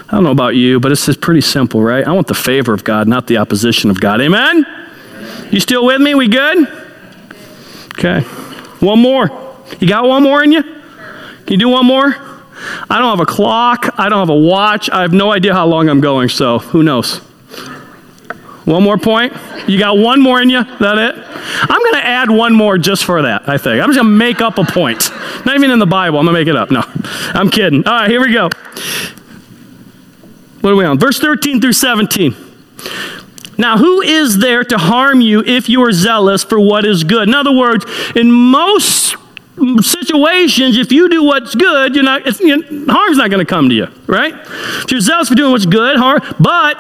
[0.09, 2.07] I don't know about you, but it's just pretty simple, right?
[2.07, 4.21] I want the favor of God, not the opposition of God.
[4.21, 4.65] Amen?
[5.51, 6.15] You still with me?
[6.15, 6.67] We good?
[7.97, 8.21] Okay.
[8.79, 9.29] One more.
[9.79, 10.63] You got one more in you?
[10.63, 12.26] Can you do one more?
[12.89, 13.93] I don't have a clock.
[13.99, 14.89] I don't have a watch.
[14.89, 17.21] I have no idea how long I'm going, so who knows?
[18.65, 19.33] One more point?
[19.67, 20.61] You got one more in you?
[20.61, 21.15] That it?
[21.15, 23.81] I'm going to add one more just for that, I think.
[23.81, 25.09] I'm just going to make up a point.
[25.45, 26.19] Not even in the Bible.
[26.19, 26.69] I'm going to make it up.
[26.69, 26.83] No,
[27.33, 27.87] I'm kidding.
[27.87, 28.49] All right, here we go.
[30.59, 30.99] What are we on?
[30.99, 32.35] Verse 13 through 17.
[33.57, 37.27] Now, who is there to harm you if you are zealous for what is good?
[37.27, 37.85] In other words,
[38.15, 39.15] in most
[39.81, 43.69] situations, if you do what's good, you're not, you know, harm's not going to come
[43.69, 44.33] to you, right?
[44.35, 46.77] If you're zealous for doing what's good, harm, but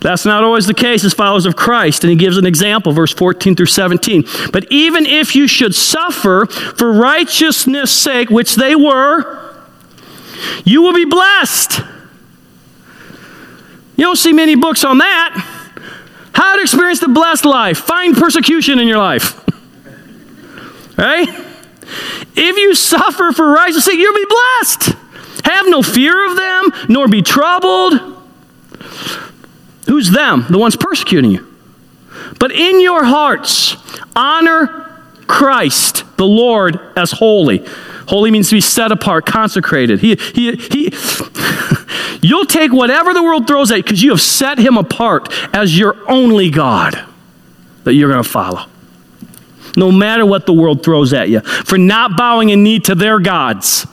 [0.00, 2.04] that's not always the case as followers of Christ.
[2.04, 4.24] And he gives an example, verse 14 through 17.
[4.52, 9.54] But even if you should suffer for righteousness' sake, which they were,
[10.64, 11.80] you will be blessed.
[13.96, 15.52] You don't see many books on that.
[16.34, 17.78] How to experience the blessed life.
[17.78, 19.42] Find persecution in your life.
[20.98, 21.45] right?
[22.34, 24.96] If you suffer for righteousness' sake, you'll be blessed.
[25.44, 27.94] Have no fear of them, nor be troubled.
[29.86, 30.46] Who's them?
[30.50, 31.46] The ones persecuting you.
[32.38, 33.76] But in your hearts,
[34.14, 37.64] honor Christ, the Lord, as holy.
[38.08, 40.00] Holy means to be set apart, consecrated.
[40.00, 40.92] He, he, he,
[42.22, 45.78] You'll take whatever the world throws at you because you have set him apart as
[45.78, 47.04] your only God
[47.84, 48.66] that you're going to follow.
[49.76, 53.20] No matter what the world throws at you, for not bowing a knee to their
[53.20, 53.86] gods.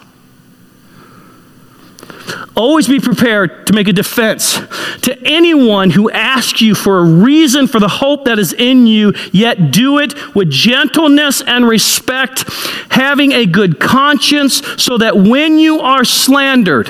[2.56, 4.60] Always be prepared to make a defense
[5.02, 9.14] to anyone who asks you for a reason for the hope that is in you,
[9.32, 12.46] yet do it with gentleness and respect,
[12.90, 16.90] having a good conscience, so that when you are slandered,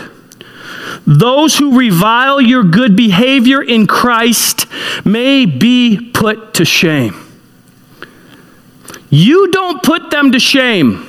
[1.08, 4.68] those who revile your good behavior in Christ
[5.06, 7.16] may be put to shame.
[9.14, 11.06] You don't put them to shame,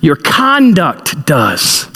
[0.00, 1.90] your conduct does.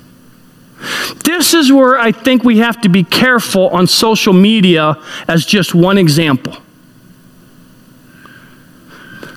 [1.24, 5.74] This is where I think we have to be careful on social media as just
[5.74, 6.54] one example.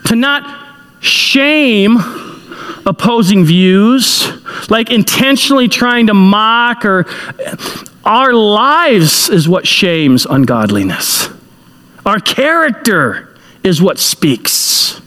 [0.08, 1.96] To not shame
[2.86, 4.30] opposing views,
[4.70, 7.06] like intentionally trying to mock or
[8.04, 11.30] our lives is what shames ungodliness.
[12.06, 15.01] Our character is what speaks.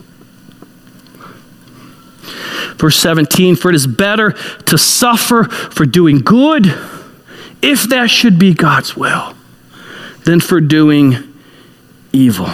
[2.76, 4.32] Verse 17 For it is better
[4.66, 6.66] to suffer for doing good,
[7.62, 9.34] if that should be God's will,
[10.24, 11.16] than for doing
[12.12, 12.48] evil.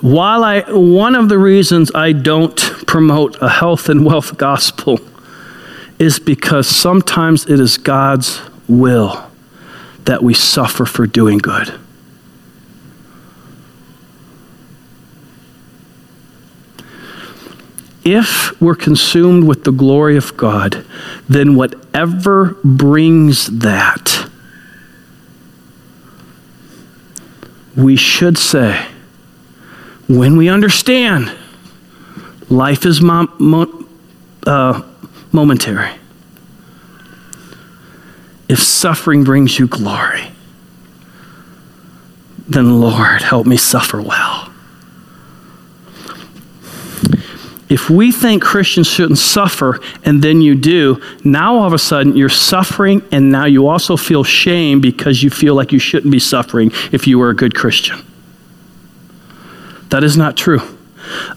[0.00, 2.56] While I, one of the reasons I don't
[2.86, 5.00] promote a health and wealth gospel
[5.98, 9.28] is because sometimes it is God's will
[10.04, 11.78] that we suffer for doing good.
[18.04, 20.84] If we're consumed with the glory of God,
[21.28, 24.30] then whatever brings that,
[27.76, 28.86] we should say,
[30.08, 31.30] when we understand
[32.48, 33.84] life is mo- mo-
[34.46, 34.82] uh,
[35.32, 35.90] momentary,
[38.48, 40.30] if suffering brings you glory,
[42.48, 44.37] then Lord, help me suffer well.
[47.68, 52.16] If we think Christians shouldn't suffer and then you do, now all of a sudden
[52.16, 56.18] you're suffering and now you also feel shame because you feel like you shouldn't be
[56.18, 58.04] suffering if you were a good Christian.
[59.90, 60.60] That is not true.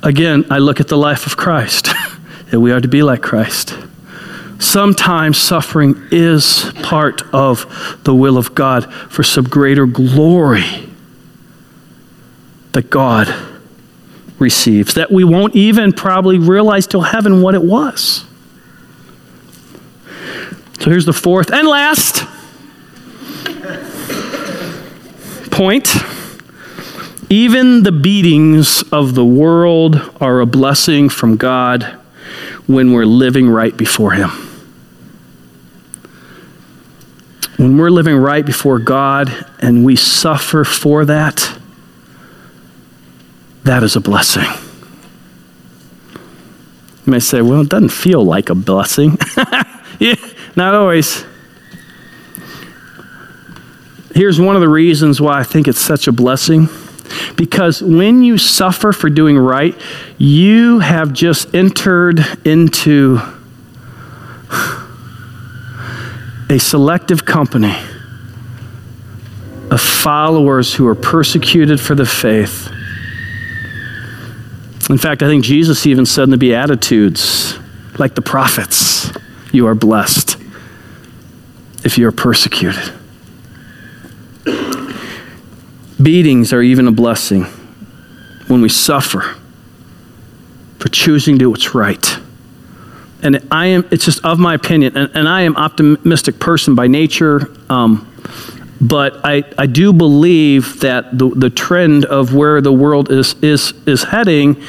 [0.03, 1.89] Again, I look at the life of Christ,
[2.51, 3.77] and we are to be like Christ.
[4.59, 10.87] Sometimes suffering is part of the will of God for some greater glory
[12.73, 13.50] that God
[14.41, 18.25] receives, that we won't even probably realize till heaven what it was.
[20.79, 22.25] So here's the fourth and last
[25.51, 25.95] point.
[27.29, 31.83] Even the beatings of the world are a blessing from God
[32.65, 34.29] when we're living right before Him.
[37.57, 41.60] When we're living right before God and we suffer for that,
[43.63, 44.45] that is a blessing.
[47.05, 49.17] You may say, well, it doesn't feel like a blessing.
[49.99, 50.15] yeah,
[50.55, 51.25] not always.
[54.13, 56.67] Here's one of the reasons why I think it's such a blessing.
[57.35, 59.75] Because when you suffer for doing right,
[60.17, 63.19] you have just entered into
[66.49, 67.75] a selective company
[69.71, 72.69] of followers who are persecuted for the faith.
[74.91, 77.57] In fact, I think Jesus even said in the Beatitudes,
[77.97, 79.09] like the prophets,
[79.53, 80.35] you are blessed
[81.85, 82.93] if you are persecuted.
[86.01, 87.43] Beatings are even a blessing
[88.47, 89.35] when we suffer
[90.79, 92.17] for choosing to do what's right.
[93.23, 96.87] And I am, it's just of my opinion, and, and I am optimistic person by
[96.87, 97.49] nature.
[97.69, 98.07] Um,
[98.81, 103.73] but I, I do believe that the, the trend of where the world is, is,
[103.85, 104.61] is heading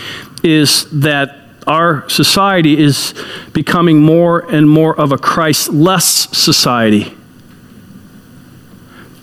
[0.45, 3.15] is that our society is
[3.53, 6.05] becoming more and more of a Christ-less
[6.37, 7.17] society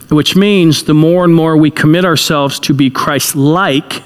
[0.10, 4.02] which means the more and more we commit ourselves to be Christ like,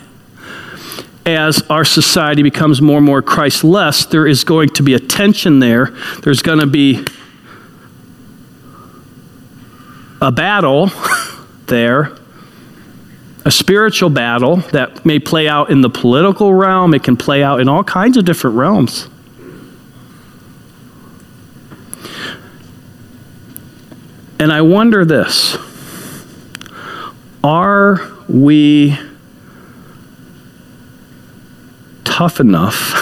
[1.26, 5.00] as our society becomes more and more Christ less, there is going to be a
[5.00, 5.94] tension there.
[6.22, 7.06] There's going to be
[10.24, 10.90] a battle
[11.68, 12.16] there,
[13.46, 17.60] a spiritual battle that may play out in the political realm, it can play out
[17.60, 19.10] in all kinds of different realms.
[24.40, 25.58] And I wonder this
[27.44, 28.98] are we
[32.06, 32.94] tough enough?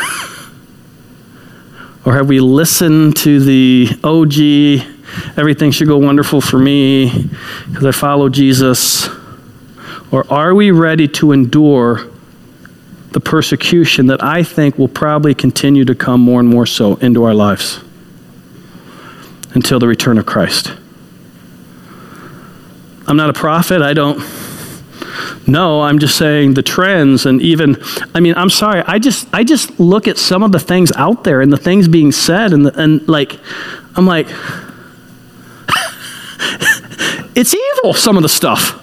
[2.06, 4.91] or have we listened to the OG,
[5.38, 7.30] everything should go wonderful for me
[7.68, 9.08] because I follow Jesus?
[10.12, 12.08] Or are we ready to endure
[13.12, 17.24] the persecution that I think will probably continue to come more and more so into
[17.24, 17.80] our lives
[19.54, 20.74] until the return of Christ?
[23.08, 23.82] I'm not a prophet.
[23.82, 24.20] I don't
[25.48, 27.82] no, I'm just saying the trends and even
[28.14, 28.84] I mean, I'm sorry.
[28.86, 31.88] I just I just look at some of the things out there and the things
[31.88, 33.40] being said and the, and like
[33.96, 34.28] I'm like
[37.36, 38.78] it's evil some of the stuff.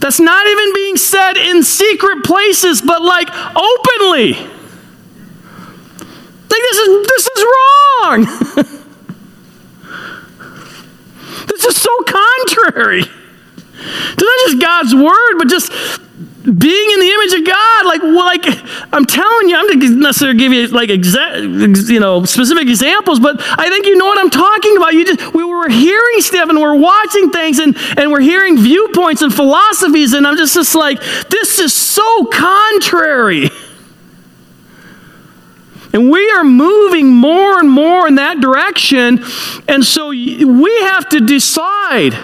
[0.00, 4.32] That's not even being said in secret places but like openly.
[6.50, 8.74] Like this is this is wrong.
[11.48, 13.10] This is so contrary to
[14.24, 15.72] not just God's word, but just
[16.56, 17.86] being in the image of God.
[17.86, 18.44] Like, like
[18.92, 23.36] I'm telling you, I'm not necessarily give you like exact, you know, specific examples, but
[23.40, 24.94] I think you know what I'm talking about.
[24.94, 29.22] You just we were hearing stuff and we're watching things and and we're hearing viewpoints
[29.22, 33.50] and philosophies, and I'm just just like, this is so contrary.
[35.92, 39.20] And we are moving more and more in that direction.
[39.66, 42.16] And so we have to decide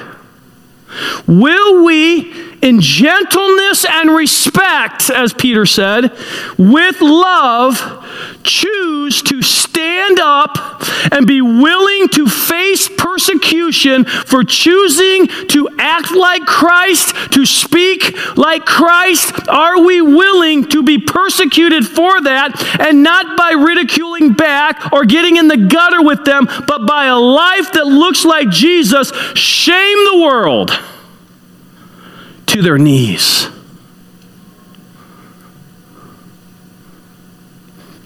[1.27, 6.11] will we in gentleness and respect, as Peter said,
[6.57, 15.69] with love, choose to stand up and be willing to face persecution for choosing to
[15.79, 19.47] act like Christ, to speak like Christ?
[19.49, 25.37] Are we willing to be persecuted for that and not by ridiculing back or getting
[25.37, 29.12] in the gutter with them, but by a life that looks like Jesus?
[29.35, 30.71] Shame the world
[32.55, 33.49] to their knees.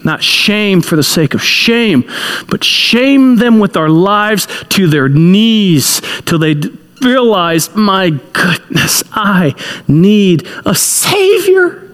[0.03, 2.03] Not shame for the sake of shame,
[2.49, 6.55] but shame them with our lives to their knees till they
[7.01, 9.53] realize, my goodness, I
[9.87, 11.89] need a Savior.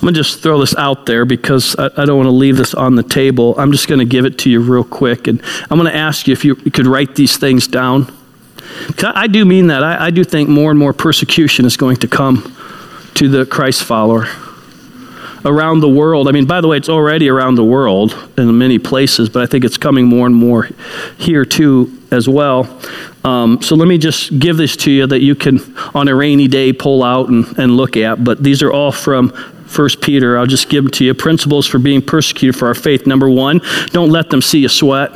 [0.00, 2.56] I'm going to just throw this out there because I, I don't want to leave
[2.56, 3.54] this on the table.
[3.58, 5.26] I'm just going to give it to you real quick.
[5.26, 8.10] And I'm going to ask you if you, could write these things down.
[9.02, 9.84] I, I do mean that.
[9.84, 12.56] I, I do think more and more persecution is going to come
[13.16, 14.26] to the Christ follower.
[15.44, 16.28] around the world.
[16.28, 19.46] I mean, by the way, it's already around the world in many places, but I
[19.46, 20.68] think it's coming more and more
[21.18, 22.80] here too as well.
[23.24, 25.60] Um, so let me just give this to you that you can,
[25.94, 28.24] on a rainy day, pull out and, and look at.
[28.24, 29.32] But these are all from
[29.70, 30.36] First Peter.
[30.36, 31.14] I'll just give them to you.
[31.14, 33.06] Principles for being persecuted for our faith.
[33.06, 33.60] Number one,
[33.90, 35.12] don't let them see you sweat.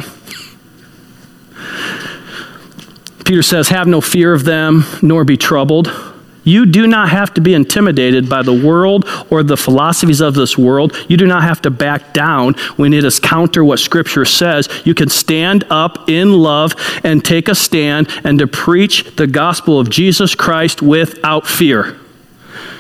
[3.25, 5.91] Peter says, Have no fear of them, nor be troubled.
[6.45, 10.57] You do not have to be intimidated by the world or the philosophies of this
[10.57, 10.95] world.
[11.09, 14.69] You do not have to back down when it is counter what Scripture says.
[14.85, 19.81] You can stand up in love and take a stand and to preach the gospel
[19.81, 21.99] of Jesus Christ without fear.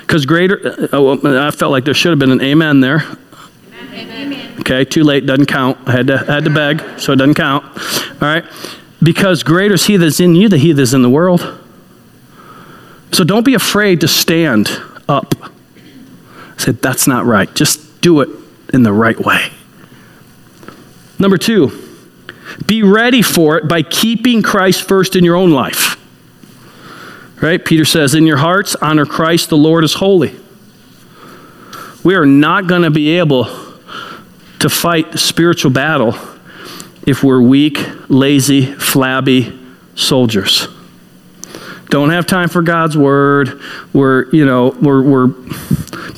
[0.06, 3.04] Because greater, uh, oh, I felt like there should have been an amen there.
[3.92, 4.54] Amen.
[4.60, 5.78] Okay, too late, doesn't count.
[5.86, 7.64] I had to, had to beg, so it doesn't count.
[7.64, 8.44] All right?
[9.02, 11.60] Because greater is he that's in you than he that's in the world.
[13.12, 14.70] So don't be afraid to stand
[15.08, 15.34] up.
[16.56, 17.52] Said, that's not right.
[17.54, 18.28] Just do it
[18.72, 19.50] in the right way.
[21.18, 21.70] Number two,
[22.66, 25.93] be ready for it by keeping Christ first in your own life.
[27.40, 27.62] Right?
[27.62, 30.34] Peter says, In your hearts, honor Christ, the Lord is holy.
[32.02, 33.44] We are not going to be able
[34.60, 36.14] to fight the spiritual battle
[37.06, 37.78] if we're weak,
[38.08, 39.58] lazy, flabby
[39.94, 40.68] soldiers
[41.94, 43.60] don't have time for God's word.
[43.92, 45.28] We're, you know, we're, we're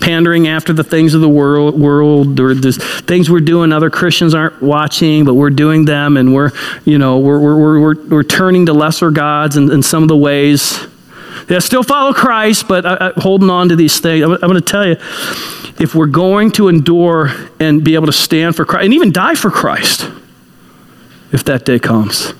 [0.00, 4.32] pandering after the things of the world, world or the things we're doing other Christians
[4.32, 6.52] aren't watching, but we're doing them and we're,
[6.86, 10.16] you know, we're, we're, we're, we're turning to lesser gods in, in some of the
[10.16, 10.86] ways.
[11.48, 14.24] Yeah, still follow Christ, but I, I, holding on to these things.
[14.24, 14.96] I'm, I'm going to tell you,
[15.78, 17.30] if we're going to endure
[17.60, 20.10] and be able to stand for Christ and even die for Christ,
[21.32, 22.34] if that day comes,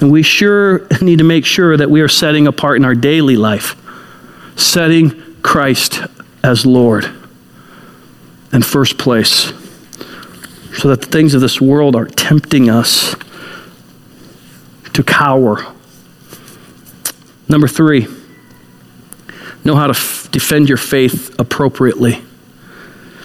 [0.00, 3.36] and we sure need to make sure that we are setting apart in our daily
[3.36, 3.76] life,
[4.56, 6.00] setting Christ
[6.42, 7.04] as Lord
[8.52, 9.52] in first place,
[10.78, 13.14] so that the things of this world aren't tempting us
[14.94, 15.64] to cower.
[17.48, 18.06] Number three,
[19.64, 22.22] know how to f- defend your faith appropriately.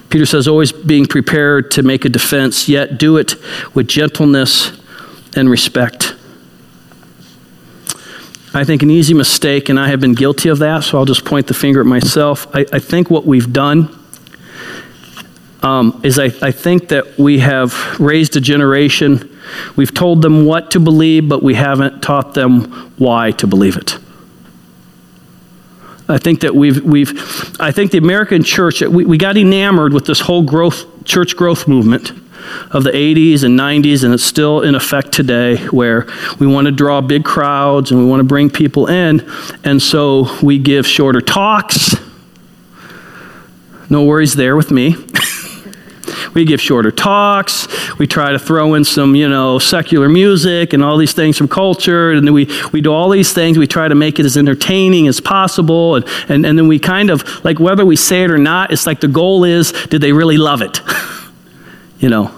[0.08, 3.34] Peter says, always being prepared to make a defense, yet do it
[3.74, 4.72] with gentleness
[5.36, 6.14] and respect.
[8.54, 11.24] I think an easy mistake, and I have been guilty of that, so I'll just
[11.24, 12.46] point the finger at myself.
[12.54, 13.98] I, I think what we've done
[15.64, 19.36] um, is I, I think that we have raised a generation.
[19.74, 23.98] We've told them what to believe, but we haven't taught them why to believe it.
[26.08, 27.12] I think that we've, we've
[27.60, 31.66] I think the American church, we, we got enamored with this whole growth, church growth
[31.66, 32.10] movement
[32.72, 36.06] of the 80s and 90s, and it's still in effect today, where
[36.38, 39.26] we want to draw big crowds and we want to bring people in.
[39.64, 41.96] And so we give shorter talks.
[43.88, 44.96] No worries there with me.
[46.34, 47.68] we give shorter talks.
[47.98, 51.48] We try to throw in some, you know, secular music and all these things from
[51.48, 52.10] culture.
[52.10, 53.56] And we, we do all these things.
[53.56, 55.96] We try to make it as entertaining as possible.
[55.96, 58.86] And, and, and then we kind of, like, whether we say it or not, it's
[58.86, 60.80] like the goal is did they really love it?
[61.98, 62.30] you know.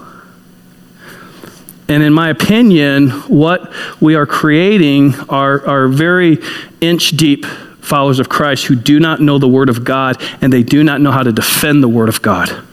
[1.89, 3.71] And in my opinion, what
[4.01, 6.39] we are creating are, are very
[6.81, 7.45] inch deep
[7.87, 10.99] followers of Christ who do not know the Word of God and they do not
[10.99, 12.66] know how to defend the Word of God.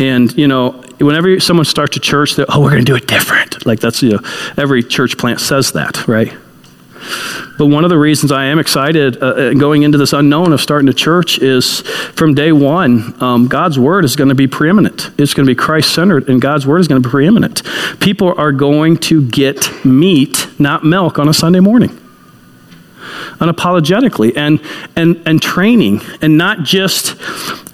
[0.00, 3.06] And, you know, whenever someone starts a church, they're, oh, we're going to do it
[3.06, 3.66] different.
[3.66, 4.20] Like that's, you know,
[4.56, 6.32] every church plant says that, right?
[7.58, 10.60] But one of the reasons I am excited uh, uh, going into this unknown of
[10.60, 15.10] starting a church is from day one, um, God's word is going to be preeminent.
[15.18, 17.62] It's going to be Christ centered, and God's word is going to be preeminent.
[18.00, 21.96] People are going to get meat, not milk, on a Sunday morning
[23.40, 24.60] unapologetically and
[24.96, 27.16] and and training and not just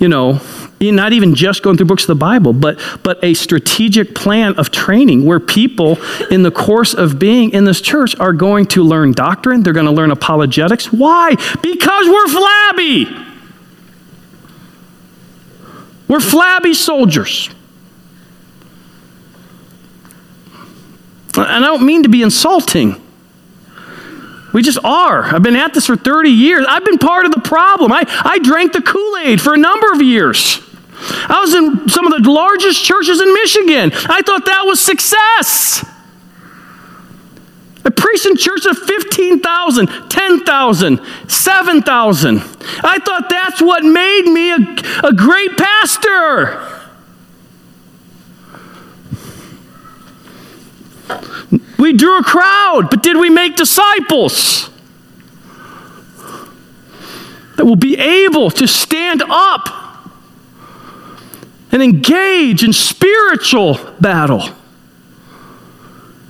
[0.00, 0.40] you know
[0.80, 4.70] not even just going through books of the Bible, but, but a strategic plan of
[4.70, 5.98] training where people,
[6.30, 9.62] in the course of being in this church, are going to learn doctrine.
[9.62, 10.92] They're going to learn apologetics.
[10.92, 11.34] Why?
[11.62, 13.26] Because we're flabby.
[16.08, 17.50] We're flabby soldiers.
[21.36, 23.02] And I don't mean to be insulting.
[24.56, 25.22] We just are.
[25.22, 26.64] I've been at this for 30 years.
[26.66, 27.92] I've been part of the problem.
[27.92, 30.60] I, I drank the Kool Aid for a number of years.
[30.98, 33.90] I was in some of the largest churches in Michigan.
[34.08, 35.84] I thought that was success.
[37.84, 42.38] I preached in churches of 15,000, 10,000, 7,000.
[42.82, 46.76] I thought that's what made me a, a great pastor.
[51.78, 54.70] We drew a crowd, but did we make disciples?
[57.56, 59.68] that will be able to stand up
[61.72, 64.42] and engage in spiritual battle.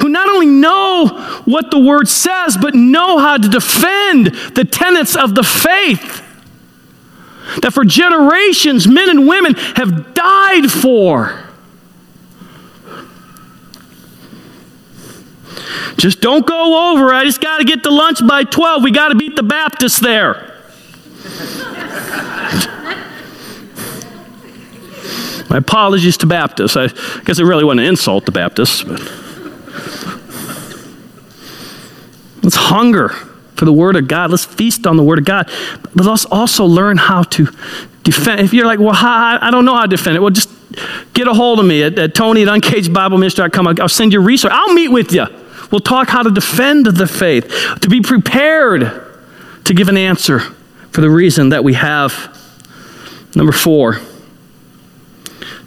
[0.01, 1.09] Who not only know
[1.45, 6.23] what the word says, but know how to defend the tenets of the faith
[7.63, 11.46] that for generations men and women have died for.
[15.97, 17.13] Just don't go over.
[17.13, 18.83] I just got to get to lunch by 12.
[18.83, 20.53] We got to beat the Baptists there.
[25.49, 26.77] My apologies to Baptists.
[26.77, 26.89] I
[27.25, 29.01] guess I really want to insult the Baptists, but
[32.43, 33.11] let's hunger
[33.55, 34.31] for the Word of God.
[34.31, 35.51] Let's feast on the Word of God.
[35.95, 37.49] But let's also learn how to
[38.03, 38.41] defend.
[38.41, 40.51] If you're like, well, I don't know how to defend it, well, just
[41.15, 43.67] get a hold of me at, at Tony at uncagedbibleministry.com.
[43.67, 44.53] I'll, I'll send you a resource.
[44.55, 45.27] I'll meet with you.
[45.71, 49.03] We'll talk how to defend the faith, to be prepared
[49.65, 50.41] to give an answer
[50.91, 52.33] for the reason that we have.
[53.35, 54.01] Number four,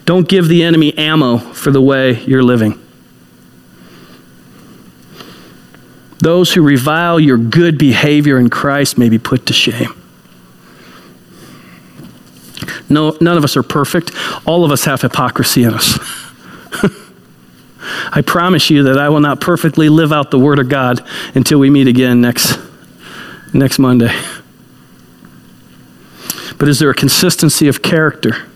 [0.04, 2.80] don't give the enemy ammo for the way you're living.
[6.18, 9.94] Those who revile your good behavior in Christ may be put to shame.
[12.90, 14.10] No, none of us are perfect.
[14.46, 15.98] All of us have hypocrisy in us.
[18.12, 21.58] I promise you that I will not perfectly live out the Word of God until
[21.58, 22.58] we meet again next,
[23.52, 24.14] next Monday.
[26.58, 28.49] But is there a consistency of character?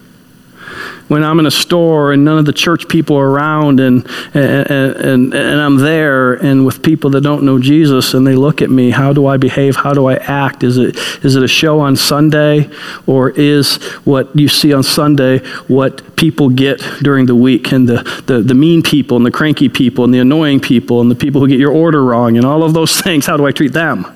[1.09, 4.71] When I'm in a store and none of the church people are around and, and,
[4.71, 8.71] and, and I'm there and with people that don't know Jesus and they look at
[8.71, 9.77] me, how do I behave?
[9.77, 10.63] How do I act?
[10.63, 12.71] Is it, is it a show on Sunday
[13.07, 15.39] or is what you see on Sunday
[15.69, 19.69] what people get during the week and the, the, the mean people and the cranky
[19.69, 22.63] people and the annoying people and the people who get your order wrong and all
[22.63, 23.27] of those things?
[23.27, 24.07] How do I treat them?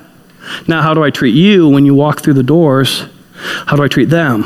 [0.67, 3.03] Now, how do I treat you when you walk through the doors?
[3.67, 4.45] How do I treat them?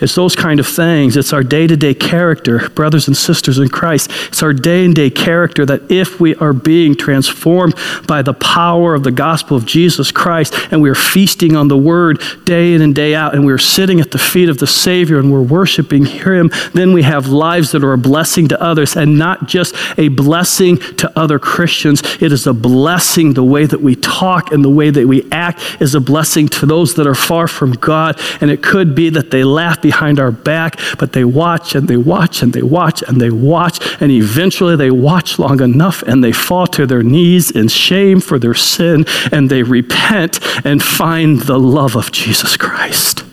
[0.00, 1.16] It's those kind of things.
[1.16, 4.10] It's our day to day character, brothers and sisters in Christ.
[4.28, 7.74] It's our day and day character that if we are being transformed
[8.06, 11.76] by the power of the gospel of Jesus Christ and we are feasting on the
[11.76, 15.18] word day in and day out and we're sitting at the feet of the Savior
[15.18, 19.18] and we're worshiping Him, then we have lives that are a blessing to others and
[19.18, 22.02] not just a blessing to other Christians.
[22.20, 23.34] It is a blessing.
[23.34, 26.66] The way that we talk and the way that we act is a blessing to
[26.66, 28.20] those that are far from God.
[28.40, 31.96] And it could be that they laugh behind our back, but they watch and they
[31.96, 36.32] watch and they watch and they watch, and eventually they watch long enough and they
[36.32, 41.58] fall to their knees in shame for their sin and they repent and find the
[41.58, 43.24] love of Jesus Christ.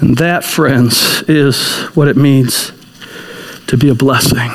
[0.00, 2.72] And that, friends, is what it means
[3.66, 4.50] to be a blessing.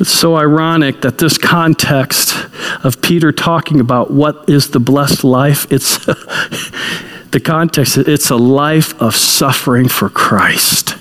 [0.00, 2.34] It's so ironic that this context
[2.84, 6.04] of Peter talking about what is the blessed life, it's
[7.30, 10.96] the context, it's a life of suffering for Christ.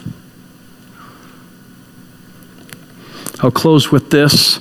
[3.41, 4.59] I'll close with this.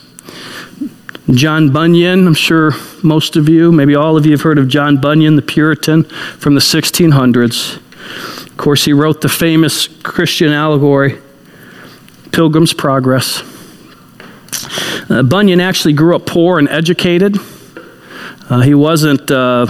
[1.30, 5.00] John Bunyan, I'm sure most of you, maybe all of you have heard of John
[5.00, 7.76] Bunyan, the Puritan from the 1600s.
[8.46, 11.20] Of course, he wrote the famous Christian allegory,
[12.32, 13.42] Pilgrim's Progress.
[15.08, 17.36] Uh, Bunyan actually grew up poor and educated.
[18.48, 19.66] Uh, he wasn't uh,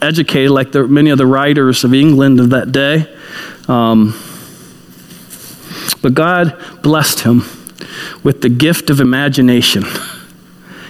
[0.00, 3.06] educated like the, many of the writers of England of that day.
[3.68, 4.14] Um,
[6.02, 7.44] but God blessed him
[8.22, 9.84] with the gift of imagination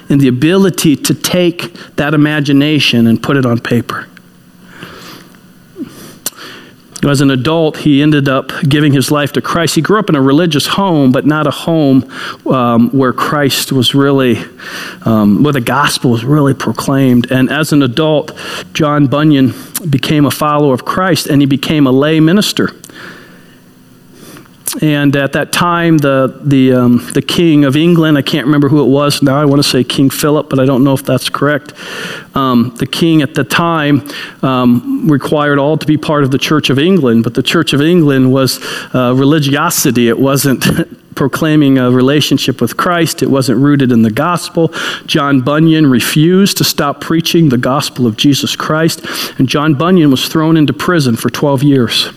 [0.09, 4.09] and the ability to take that imagination and put it on paper.
[7.05, 9.75] As an adult, he ended up giving his life to Christ.
[9.75, 12.09] He grew up in a religious home, but not a home
[12.47, 14.39] um, where Christ was really,
[15.05, 17.31] um, where the gospel was really proclaimed.
[17.33, 18.31] And as an adult,
[18.73, 19.53] John Bunyan
[19.91, 22.71] became a follower of Christ and he became a lay minister.
[24.81, 28.83] And at that time, the, the, um, the king of England, I can't remember who
[28.83, 31.29] it was now, I want to say King Philip, but I don't know if that's
[31.29, 31.75] correct.
[32.35, 34.09] Um, the king at the time
[34.41, 37.83] um, required all to be part of the Church of England, but the Church of
[37.83, 38.61] England was
[38.95, 40.09] uh, religiosity.
[40.09, 40.65] It wasn't
[41.15, 44.73] proclaiming a relationship with Christ, it wasn't rooted in the gospel.
[45.05, 49.05] John Bunyan refused to stop preaching the gospel of Jesus Christ,
[49.39, 52.11] and John Bunyan was thrown into prison for 12 years.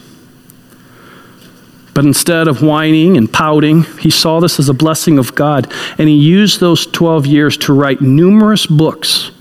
[1.95, 5.71] But instead of whining and pouting, he saw this as a blessing of God.
[5.97, 9.31] And he used those 12 years to write numerous books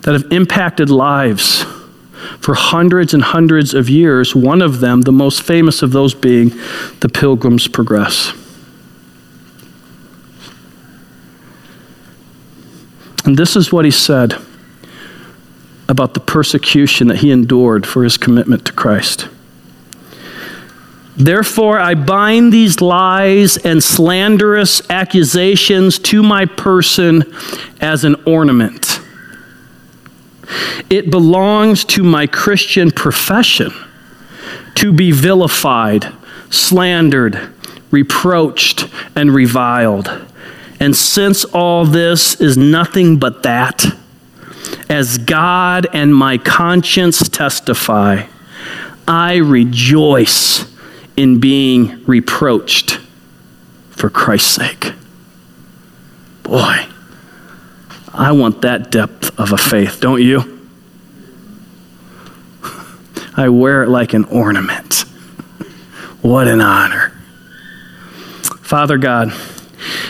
[0.00, 1.66] that have impacted lives
[2.40, 4.34] for hundreds and hundreds of years.
[4.34, 6.52] One of them, the most famous of those being
[7.00, 8.32] The Pilgrim's Progress.
[13.26, 14.36] And this is what he said
[15.86, 19.28] about the persecution that he endured for his commitment to Christ.
[21.16, 27.24] Therefore, I bind these lies and slanderous accusations to my person
[27.80, 29.00] as an ornament.
[30.90, 33.72] It belongs to my Christian profession
[34.74, 36.12] to be vilified,
[36.50, 37.52] slandered,
[37.90, 40.10] reproached, and reviled.
[40.78, 43.86] And since all this is nothing but that,
[44.90, 48.26] as God and my conscience testify,
[49.08, 50.75] I rejoice
[51.16, 53.00] in being reproached
[53.90, 54.92] for Christ's sake.
[56.42, 56.86] Boy,
[58.12, 60.68] I want that depth of a faith, don't you?
[63.36, 65.00] I wear it like an ornament.
[66.22, 67.10] What an honor.
[68.60, 69.32] Father God,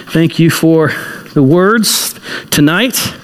[0.09, 0.93] thank you for
[1.35, 2.19] the words
[2.51, 3.15] tonight.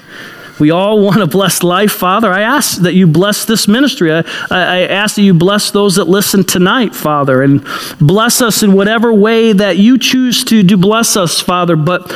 [0.59, 2.31] We all want a blessed life, Father.
[2.31, 4.11] I ask that you bless this ministry.
[4.11, 7.65] I, I, ask that you bless those that listen tonight, Father, and
[7.99, 11.75] bless us in whatever way that you choose to do bless us, Father.
[11.75, 12.07] But,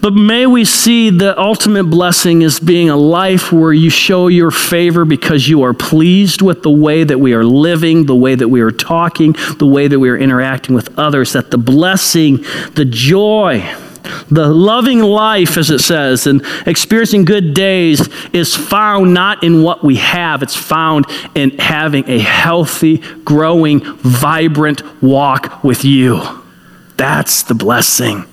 [0.00, 4.50] but may we see the ultimate blessing as being a life where you show your
[4.50, 8.48] favor because you are pleased with the way that we are living, the way that
[8.48, 12.38] we are talking, the way that we are interacting with others, that the blessing,
[12.74, 13.60] the joy,
[14.30, 19.84] the loving life, as it says, and experiencing good days is found not in what
[19.84, 26.20] we have, it's found in having a healthy, growing, vibrant walk with you.
[26.96, 28.26] That's the blessing.